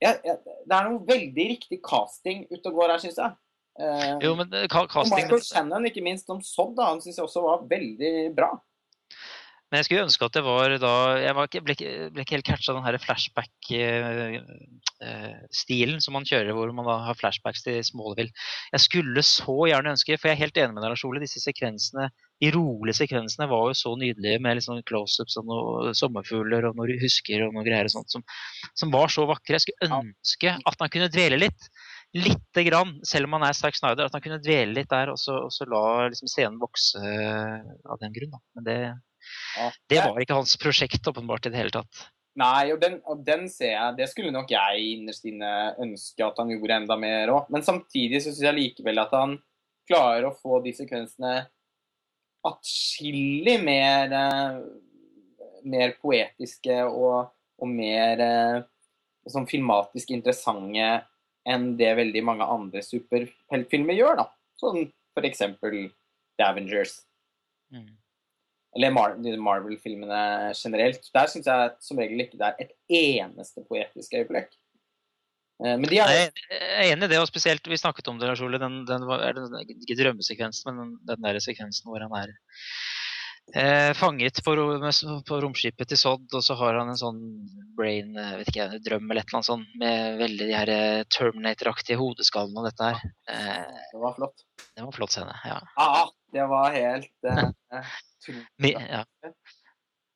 [0.03, 3.37] jeg, jeg, det er noe veldig riktig casting ute og går her, syns jeg.
[3.79, 5.17] Eh, jo, men eh, casting...
[5.17, 8.51] Michael Shannon, ikke minst, om Sodd, han syns jeg også var veldig bra.
[9.71, 11.73] Men jeg skulle ønske at det var da Jeg ikke, ble,
[12.13, 17.17] ble, ikke helt catcha den her flashback-stilen eh, som man kjører, hvor man da har
[17.17, 18.33] flashbacks til Smallville.
[18.71, 21.39] Jeg skulle så gjerne ønske, for jeg er helt enig med deg, Lars Ole, disse
[21.43, 22.05] sekvensene,
[22.43, 27.01] de rolige sekvensene var jo så nydelige med liksom close-ups og noen sommerfugler og noen
[27.01, 28.21] husker og noe greier og sånt som,
[28.77, 29.57] som var så vakre.
[29.57, 31.61] Jeg skulle ønske at man kunne dvele litt
[32.15, 35.19] lite grann, selv om han er Zack Snyder, at han kunne dvele litt der og
[35.19, 38.31] så, og så la liksom scenen vokse av den grunn.
[38.31, 38.41] Da.
[38.55, 38.77] Men det,
[39.57, 39.71] ja.
[39.89, 42.05] Det var ikke hans prosjekt åpenbart i det hele tatt.
[42.35, 46.39] Nei, og den, og den, ser jeg Det skulle nok jeg innerst inne ønske at
[46.41, 47.51] han gjorde enda mer òg.
[47.53, 49.37] Men samtidig så syns jeg likevel at han
[49.87, 51.35] klarer å få de sekvensene
[52.45, 54.59] atskillig mer, uh,
[55.65, 58.65] mer poetiske og, og mer uh,
[59.31, 60.89] sånn filmatisk interessante
[61.45, 64.23] enn det veldig mange andre superheltfilmer gjør.
[64.23, 64.29] da.
[64.61, 64.87] Sånn
[65.25, 65.85] eksempel
[66.35, 66.99] The Avengers.
[67.71, 67.93] Mm
[68.75, 69.15] eller Mar
[69.47, 71.07] Marvel-filmene generelt.
[71.15, 74.49] Der syns jeg som regel ikke det er et eneste poetisk øyeblikk.
[75.63, 76.11] Eh, men de er...
[76.17, 78.59] Jeg er enig i det, og spesielt vi snakket om det, Lars Ole.
[78.59, 82.35] Den, den, den, ikke drømmesekvensen, men den, den der sekvensen hvor han er
[83.53, 84.55] eh, fanget på,
[85.27, 87.21] på, romskipet til Sodd, og så har han en sånn
[87.77, 91.01] brain, eh, vet ikke, drøm eller et eller annet sånt, med veldig de her eh,
[91.17, 93.13] Terminator-aktige hodeskallene og dette her.
[93.31, 94.45] Eh, det var flott.
[94.75, 95.59] Det var flott scene, ja.
[95.79, 97.93] Ah, det var helt eh,
[98.97, 99.05] ja.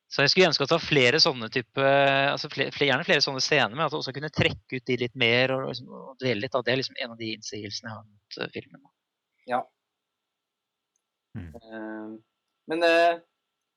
[0.09, 3.43] Så jeg skulle ønske at det var flere sånne type, altså flere, gjerne flere sånne
[3.45, 6.41] scener, men at jeg også kunne trekke ut de litt mer og, liksom, og dvele
[6.41, 6.63] litt Da.
[6.65, 6.73] det.
[6.73, 8.87] er liksom en av de innsigelsene jeg har mot uh, filmen.
[9.51, 9.59] Ja.
[11.37, 12.17] Mm.
[12.69, 13.21] Men, uh,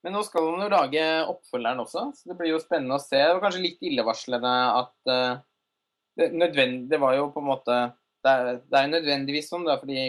[0.05, 3.21] men, nå skal man jo lage oppfølgeren også, så det blir jo spennende å se.
[3.21, 4.97] Det var kanskje litt illevarslende at
[6.19, 7.77] det, nødvendig, det var jo på en måte
[8.23, 10.03] Det er, det er nødvendigvis sånn, da, fordi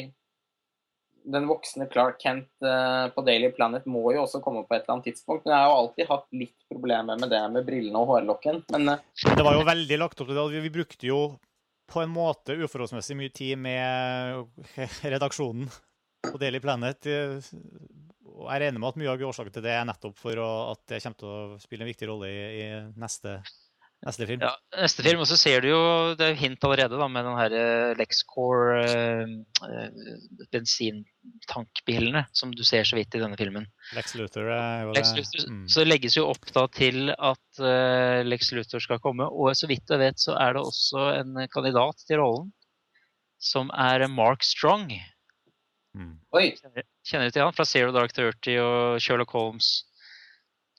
[1.24, 4.98] den voksne Clark Kent uh, på Daily Planet må jo også komme på et eller
[4.98, 5.46] annet tidspunkt.
[5.46, 8.62] Men jeg har jo alltid hatt litt problemer med det med brillene og hårlokken.
[8.76, 10.64] Men, det var jo veldig lagt opp til det.
[10.68, 11.22] Vi brukte jo
[11.94, 14.44] på en måte uforholdsmessig mye tid med
[15.14, 15.70] redaksjonen
[16.24, 17.08] på Daily Planet.
[18.34, 20.82] Og jeg regner med at mye av årsaken til det er nettopp for å, at
[20.90, 22.68] det kommer til å spille en viktig rolle i, i
[23.00, 23.38] neste
[24.04, 24.42] Neste film.
[24.44, 25.82] Ja, neste film, og så ser du jo
[26.20, 30.02] det er hint allerede da, med den her eh, Lexcore eh,
[30.52, 33.70] bensintankbilene som du ser så vidt i denne filmen.
[33.96, 34.50] Lex Luther
[34.92, 35.64] Lex Luther, mm.
[35.72, 39.30] Så det legges jo opp da til at eh, Lex Luther skal komme.
[39.32, 42.52] Og så vidt jeg vet, så er det også en kandidat til rollen
[43.44, 44.92] som er Mark Strong.
[45.94, 46.14] Mm.
[46.34, 46.46] Oi!
[47.06, 49.72] Kjenner, du til han fra Zero Dark Thirty og Sherlock Holmes?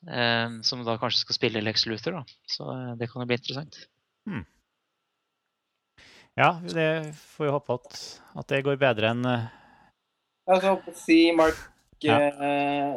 [0.04, 2.18] Eh, som da kanskje skal spille Lex Luther.
[2.18, 2.24] Da.
[2.50, 3.78] Så eh, det kan jo bli interessant.
[4.28, 4.44] Mm.
[6.34, 8.00] Ja, det får vi håpe at,
[8.40, 9.44] at det går bedre enn uh...
[10.50, 11.60] Jeg så håper å si Mark
[12.04, 12.16] ja.
[12.20, 12.96] Eh,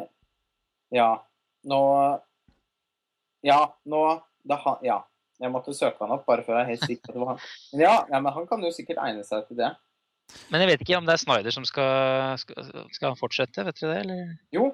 [0.92, 1.10] ja.
[1.68, 1.82] Nå
[3.46, 4.02] Ja, nå
[4.48, 5.04] da han, Ja.
[5.38, 7.28] Jeg måtte søke han opp bare før jeg er helt sikker på at det var
[7.30, 7.42] han.
[7.70, 9.68] Men ja, ja, men han kan jo sikkert egne seg til det.
[10.52, 13.94] Men jeg vet ikke om det er Snyder som skal, skal, skal fortsette, vet dere
[13.94, 14.00] det?
[14.04, 14.32] Eller?
[14.54, 14.70] Jo,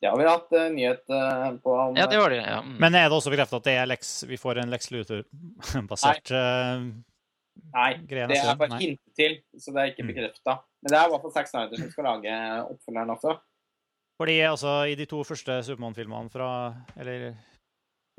[0.00, 1.72] det har vi hatt uh, nyhet uh, på.
[1.72, 2.42] Om, ja, det var det.
[2.42, 2.60] ja.
[2.64, 2.76] Mm.
[2.82, 6.86] Men er det også bekreftet at det er Lex, vi får en Lex Luther-basert uh,
[7.54, 10.10] Nei, det er bare hintet til, så det er ikke mm.
[10.10, 13.36] Men det er i hvert fall Zack Snyder som skal lage oppfølgeren også.
[14.18, 16.48] Fordi altså, i de to første Supermann-filmene fra
[16.98, 17.32] Eller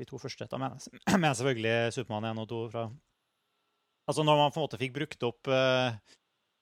[0.00, 2.86] de to første, da mener jeg men selvfølgelig Supermann 1 og 2 fra
[4.06, 5.96] Altså når man på en måte fikk brukt opp uh,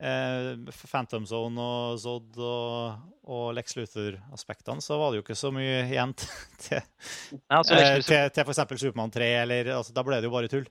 [0.03, 5.53] uh, Phantom Zone og Zod og, og Lex Luthor-aspektene, så var det jo ikke så
[5.55, 6.15] mye igjen
[6.65, 8.65] til, ja, altså, uh, til, til f.eks.
[8.87, 10.69] Supermann 3, eller altså, Da ble det jo bare tull.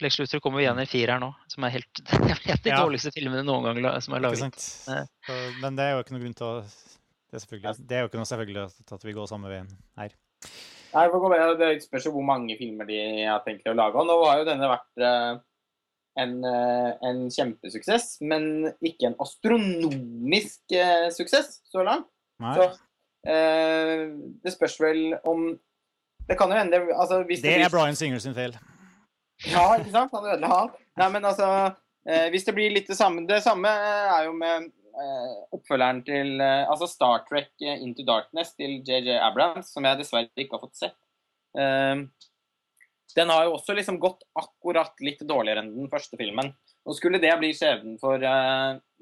[0.00, 2.02] Lex Luthor kommer igjen i fireren nå, som er helt,
[2.48, 2.80] helt de ja.
[2.80, 4.66] dårligste filmene noen gang som er laget.
[5.60, 6.54] Men det er jo ikke noe grunn til å
[7.30, 9.68] Det er, det er jo ikke noe selvfølgelig at vi går samme veien
[10.00, 10.14] her.
[10.90, 11.04] Nei,
[11.60, 14.00] Det spørs jo hvor mange filmer de har tenkt å lage.
[14.00, 15.38] Og nå har jo denne vært uh,
[16.18, 22.08] en, uh, en, kjempesuksess, men ikke en astronomisk eh, suksess så langt.
[22.40, 22.56] Nei.
[22.56, 22.70] Så
[23.20, 25.42] det spørs vel om
[26.24, 28.54] Det kan jo hende altså, Det, det er Brian Singer sin feil.
[29.44, 30.14] Ja, ikke sant?
[30.16, 30.78] Han ødela alt.
[30.96, 31.50] Nei, men altså
[32.32, 36.64] Hvis det blir litt det samme Det samme er jo med Eh, oppfølgeren til eh,
[36.68, 40.80] altså Star Trek eh, Into Darkness til JJ Abrams, som jeg dessverre ikke har fått
[40.80, 40.98] sett.
[43.16, 46.52] Den har jo også liksom gått akkurat litt dårligere enn den første filmen.
[46.86, 48.22] Og Skulle det bli skjebnen for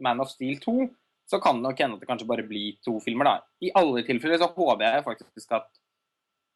[0.01, 0.89] Man of Steel 2,
[1.31, 3.29] så kan det nok hende at det kanskje bare blir to filmer.
[3.29, 3.37] da.
[3.61, 5.69] I alle tilfeller så håper jeg faktisk at,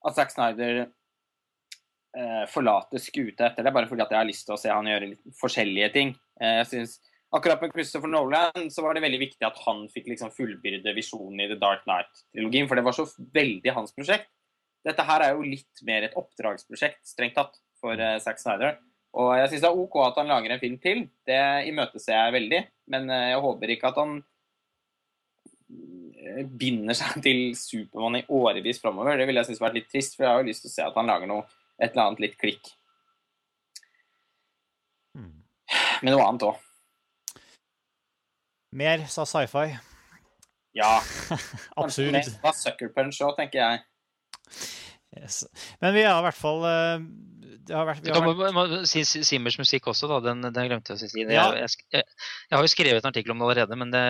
[0.09, 0.87] at Zack Snyder
[2.17, 4.89] uh, forlater skuta etter det, bare fordi at jeg har lyst til å se han
[4.89, 6.15] gjøre litt forskjellige ting.
[6.41, 6.97] Uh, jeg synes
[7.37, 11.45] akkurat med Christopher Nolan så var det veldig viktig at han fikk liksom fullbyrde visjonen
[11.45, 14.33] i The Dark Night-trilogien, for det var så veldig hans prosjekt.
[14.83, 18.79] Dette her er jo litt mer et oppdragsprosjekt, strengt tatt, for uh, Zack Snyder.
[19.19, 21.05] Og jeg syns det er OK at han lager en film til.
[21.29, 22.61] Det imøteser jeg veldig.
[22.95, 24.15] Men uh, jeg håper ikke at han
[25.71, 29.21] eh, binder seg til Supermann i årevis framover.
[29.21, 30.89] Det ville jeg synes vært litt trist, for jeg har jo lyst til å se
[30.89, 31.47] at han lager noe,
[31.79, 32.75] et eller annet litt klikk.
[35.19, 35.39] Hmm.
[36.03, 36.69] Med noe annet òg.
[38.73, 39.75] Mer, sa sci-fi.
[40.73, 41.03] Ja.
[41.77, 42.17] Absurd.
[42.41, 43.83] Var Sucker Punch òg, tenker jeg.
[45.19, 45.43] Yes.
[45.83, 47.05] Men vi har i hvert fall uh,
[47.63, 48.55] det har vært, vi har vært...
[48.57, 50.19] må, si Simmers musikk også, da.
[50.25, 51.27] Den, den glemte jeg å si.
[51.27, 51.51] Ja.
[51.55, 52.07] Jeg, jeg, jeg,
[52.49, 54.05] jeg, har jo skrevet en artikkel om det allerede, men det,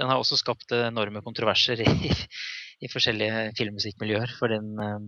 [0.00, 2.10] den har også skapt enorme kontroverser i,
[2.82, 4.34] i forskjellige filmmusikkmiljøer.
[4.40, 4.98] For den uh,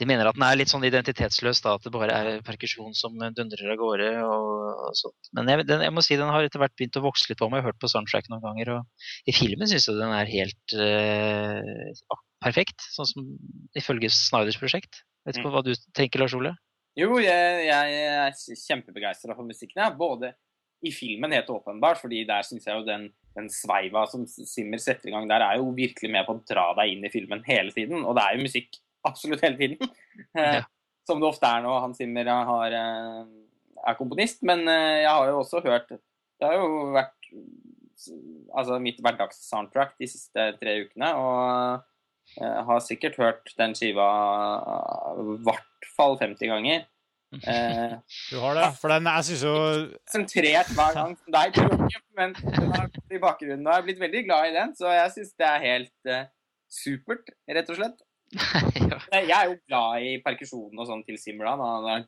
[0.00, 3.14] de mener at den er litt sånn identitetsløs, da, at det bare er perkusjon som
[3.36, 4.10] dundrer av gårde.
[4.26, 4.48] og,
[4.88, 5.30] og sånt.
[5.36, 7.48] Men jeg, den, jeg, må si den har etter hvert begynt å vokse litt på
[7.50, 7.60] meg.
[7.60, 8.72] Jeg har hørt på soundtrack noen ganger.
[8.74, 13.28] og I filmen syns jeg den er helt uh, perfekt, sånn som
[13.78, 15.04] ifølge Snyders prosjekt.
[15.24, 15.54] Vet ikke mm.
[15.54, 16.56] hva du tenker, Lars Ole?
[16.98, 18.34] Jo, jeg, jeg er
[18.66, 19.78] kjempebegeistra for musikken.
[19.78, 19.92] Ja.
[19.94, 20.34] Både
[20.84, 23.06] i filmen, helt åpenbart, fordi der syns jeg jo den,
[23.38, 26.72] den sveiva som Simmer setter i gang der, er jo virkelig med på å dra
[26.80, 28.02] deg inn i filmen hele tiden.
[28.02, 29.94] Og det er jo musikk absolutt hele tiden.
[30.38, 30.64] Eh, ja.
[31.08, 33.24] Som det ofte er når Hans Zimmer har, eh,
[33.88, 34.42] er komponist.
[34.42, 37.28] Men eh, jeg har jo også hørt Det har jo vært
[38.54, 41.12] altså mitt hverdagssoundtrack de siste tre ukene.
[41.14, 44.08] Og jeg har sikkert hørt den skiva
[45.20, 46.84] i hvert fall 50 ganger.
[47.42, 47.94] Eh,
[48.30, 48.68] du har det?
[48.80, 49.54] For den jeg syns jo
[50.12, 51.58] Sentrert hver gang som deg,
[52.18, 52.34] men
[53.10, 53.66] i bakgrunnen.
[53.66, 56.24] Og jeg er blitt veldig glad i den, så jeg syns det er helt uh,
[56.70, 58.03] supert, rett og slett.
[58.34, 61.60] Jeg er jo glad i perkusjonen og sånn til Simran.
[61.86, 62.06] Jeg,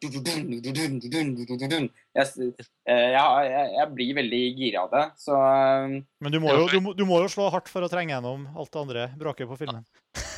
[2.87, 7.05] jeg, jeg, blir veldig gira av det, så Men du må, jo, du, må, du
[7.09, 9.87] må, jo, slå hardt for å trenge gjennom alt det andre bråket på filmen.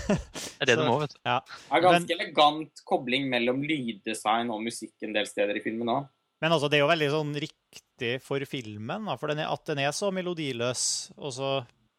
[0.09, 1.18] Det er det du må, vet du.
[1.28, 1.41] Ja.
[1.45, 5.93] Det er ganske men, elegant kobling mellom lyddesign og musikk en del steder i filmen
[5.93, 6.09] òg.
[6.43, 9.64] Men altså, det er jo veldig sånn riktig for filmen, da, for den er, at
[9.68, 10.84] den er så melodiløs
[11.18, 11.53] og så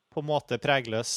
[0.10, 1.12] på en måte pregløs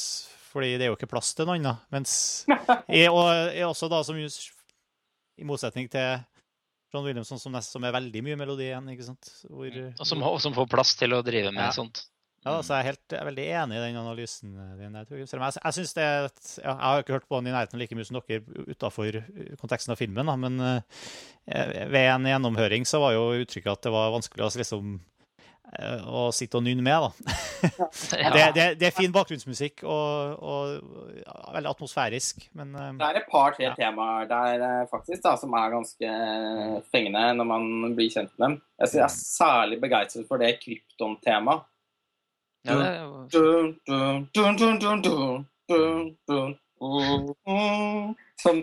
[0.53, 1.81] fordi det er jo ikke plass til noen annen.
[1.95, 2.13] Mens
[2.93, 6.23] jeg, og jeg også da, som i motsetning til
[6.93, 8.89] John Williamson, som, som er veldig mye melodi igjen.
[8.93, 9.31] ikke sant?
[9.49, 9.95] Hvor, mm.
[9.97, 11.75] og som, som, får plass til å drive med ja.
[11.75, 12.05] sånt.
[12.43, 14.97] Ja, så jeg er, helt, jeg er veldig enig i den analysen din.
[14.99, 16.25] Jeg, jeg, jeg synes det ja,
[16.59, 19.21] jeg har ikke hørt på den i nærheten like mye som dere utafor
[19.61, 21.05] konteksten av filmen, da, men uh,
[21.47, 25.12] ved en gjennomhøring så var jo uttrykket at det var vanskelig å liksom eh,
[26.13, 27.37] å sitte og nynne med, da.
[28.13, 33.19] Det, det, det er fin bakgrunnsmusikk og, og ja, veldig atmosfærisk, men eh, Det er
[33.21, 33.75] et par-tre Ja.
[33.79, 38.45] temaer der eh, faktisk da, som er ganske eh, fengende når man blir kjent med
[38.49, 38.57] dem.
[38.83, 41.65] Jeg jeg er særlig begeistret for det krypton-temaet.
[42.67, 42.77] Ja.
[48.43, 48.63] Som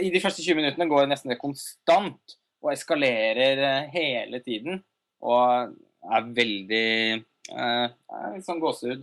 [0.00, 4.82] I de første 20 minuttene går nesten konstant og eskalerer eh, hele tiden.
[5.24, 5.74] Og
[6.04, 6.84] er veldig
[7.20, 9.02] eh, er Litt sånn gåsehud.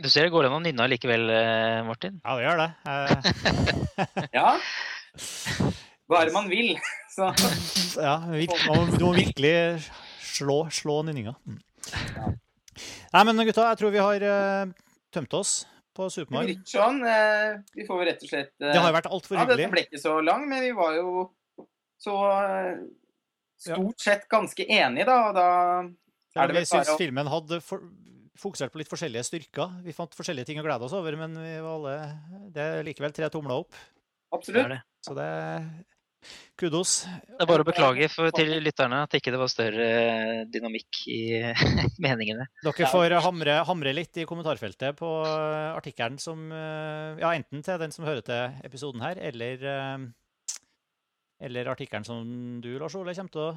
[0.00, 2.20] Du ser det går an å nynne likevel, eh, Martin.
[2.24, 2.70] ja, det gjør det.
[2.88, 4.54] Eh, Ja.
[6.10, 6.74] Bare man vil.
[7.14, 7.30] Så
[8.02, 9.54] ja, du må virkelig
[10.24, 11.34] slå, slå nynninga.
[12.16, 12.30] Ja.
[13.12, 14.72] Nei, men gutta, jeg tror vi har uh,
[15.12, 15.52] tømt oss
[15.96, 16.62] på Supermark.
[16.70, 17.02] Sånn.
[17.04, 19.82] eh, Vi får rett og slett eh, Det har jo vært altfor Ja, den ble
[19.84, 21.24] ikke så lang, men vi var jo
[22.00, 22.14] så
[23.60, 25.18] stort sett ganske enige, da.
[25.28, 25.48] Og da
[26.34, 27.84] Ja, er det vi syns å filmen hadde for,
[28.40, 29.80] fokusert på litt forskjellige styrker.
[29.84, 31.96] Vi fant forskjellige ting å glede oss over, men vi var alle,
[32.54, 33.78] det er likevel tre tomler opp.
[34.30, 34.62] Absolutt.
[34.62, 34.82] Det det.
[35.06, 35.30] Så det
[36.60, 37.06] Kudos.
[37.08, 40.98] Det er bare å beklage for, til lytterne at ikke det var større eh, dynamikk
[41.08, 41.20] i
[42.04, 42.44] meningene.
[42.60, 47.80] Dere får hamre, hamre litt i kommentarfeltet på eh, artikkelen som eh, Ja, enten til
[47.80, 49.96] den som hører til episoden her, eller eh,
[51.40, 52.24] Eller artikkelen som
[52.60, 53.52] du, Lars Ole, kommer til å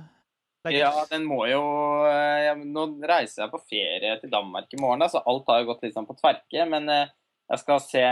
[0.67, 1.63] legge Ja, den må jo
[2.07, 5.61] eh, ja, Nå reiser jeg på ferie til Danmark i morgen, da, så alt har
[5.61, 6.67] jo gått litt sånn på tverke.
[6.71, 7.11] Men eh,
[7.51, 8.03] jeg skal se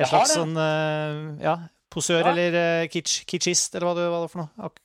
[0.00, 0.36] En slags det.
[0.40, 1.54] sånn uh, ja,
[1.92, 2.28] posør Ja.
[2.32, 4.50] eller uh, kitsch, kitschist, eller hva det var for noe.
[4.70, 4.80] Ak-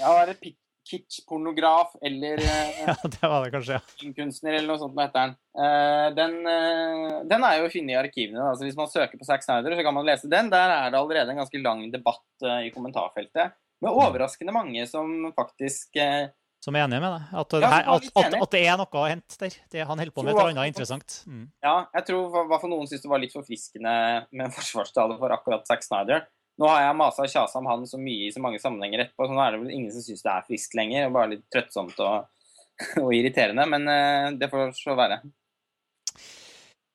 [0.00, 0.56] Ja, er pi-
[0.88, 3.82] kitsch-pornograf eller eh, Ja, det var det kanskje, ja.
[4.16, 5.32] Kunstner eller noe sånt med heter den.
[5.64, 8.38] Eh, den, eh, den er jo å finne i arkivene.
[8.40, 8.46] da.
[8.52, 10.46] Altså, hvis man søker på Zack Snyder, så kan man lese den.
[10.52, 13.46] Der er det allerede en ganske lang debatt eh, i kommentarfeltet.
[13.84, 16.30] Med overraskende mange som faktisk eh,
[16.64, 17.26] Som er enige med deg?
[17.40, 19.58] At, Ja, her, at, at, at det er noe å hente der?
[19.72, 21.18] Det, han holder på med et eller annet interessant.
[21.28, 21.50] Mm.
[21.64, 23.94] Ja, jeg tror i hvert fall noen syns det var litt forfriskende
[24.32, 26.24] med forsvarstale for akkurat Zack Snyder.
[26.60, 29.26] Nå har jeg masa og kjasa om han så mye i så mange sammenhenger etterpå,
[29.26, 31.08] så nå er det vel ingen som syns det er friskt lenger.
[31.08, 32.44] og Bare litt trøttsomt og,
[33.02, 33.66] og irriterende.
[33.68, 35.20] Men eh, det får så være.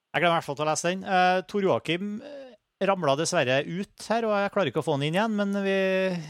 [0.09, 1.03] Jeg gleder meg i hvert fall til å lese den.
[1.05, 2.13] Uh, Tor Joakim
[2.87, 5.35] ramla dessverre ut her, og jeg klarer ikke å få han inn igjen.
[5.35, 5.75] Men vi,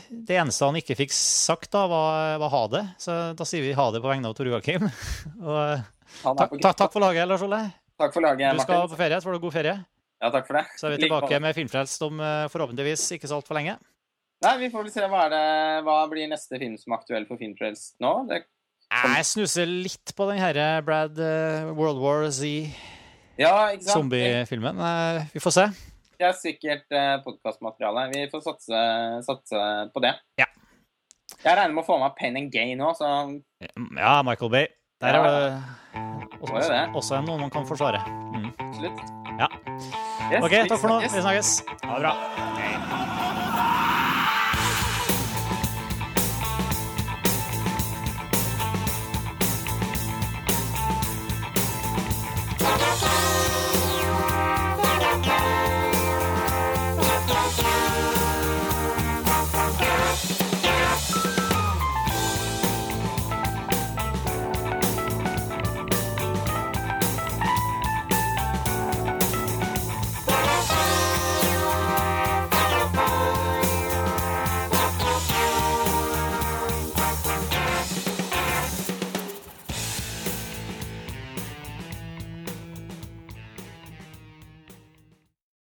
[0.09, 2.83] det eneste han ikke fikk sagt, da, var, var ha det.
[3.01, 4.87] Så da sier vi ha det på vegne av Tor Joakim.
[5.59, 5.85] eh,
[6.25, 7.61] takk, takk, for laget, Lars Ole.
[7.99, 8.93] Takk for laget, Du skal Martin.
[8.95, 9.79] på ferie, så får du god ferie.
[10.19, 10.65] Ja, takk for det.
[10.79, 13.77] Så er vi tilbake med Filmfrelst om eh, forhåpentligvis ikke så altfor lenge.
[14.43, 15.43] Nei, vi får vel se hva, det,
[15.83, 18.13] hva blir neste film som er aktuell for Filmfrelst nå.
[18.29, 18.41] Det,
[18.89, 22.71] Jeg snuser litt på den her Brad eh, World War Z
[23.39, 24.81] ja, zombiefilmen.
[25.31, 25.67] Vi får se.
[26.19, 28.09] Det er sikkert eh, podkastmateriale.
[28.11, 28.79] Vi får satse,
[29.23, 29.61] satse
[29.93, 30.11] på det.
[30.41, 30.49] Ja.
[31.45, 33.07] Jeg regner med å få med Pain and Gain nå, så
[33.95, 34.67] Ja, Michael Bay.
[34.99, 35.61] Der er Ja,
[36.41, 38.03] også, det også, også noen man kan forsvare.
[38.35, 38.51] Mm.
[38.59, 39.03] absolutt.
[39.39, 39.47] Ja.
[40.27, 40.99] Yes, OK, takk for nå.
[41.07, 41.53] Vi snakkes.
[41.87, 43.38] Ha det bra.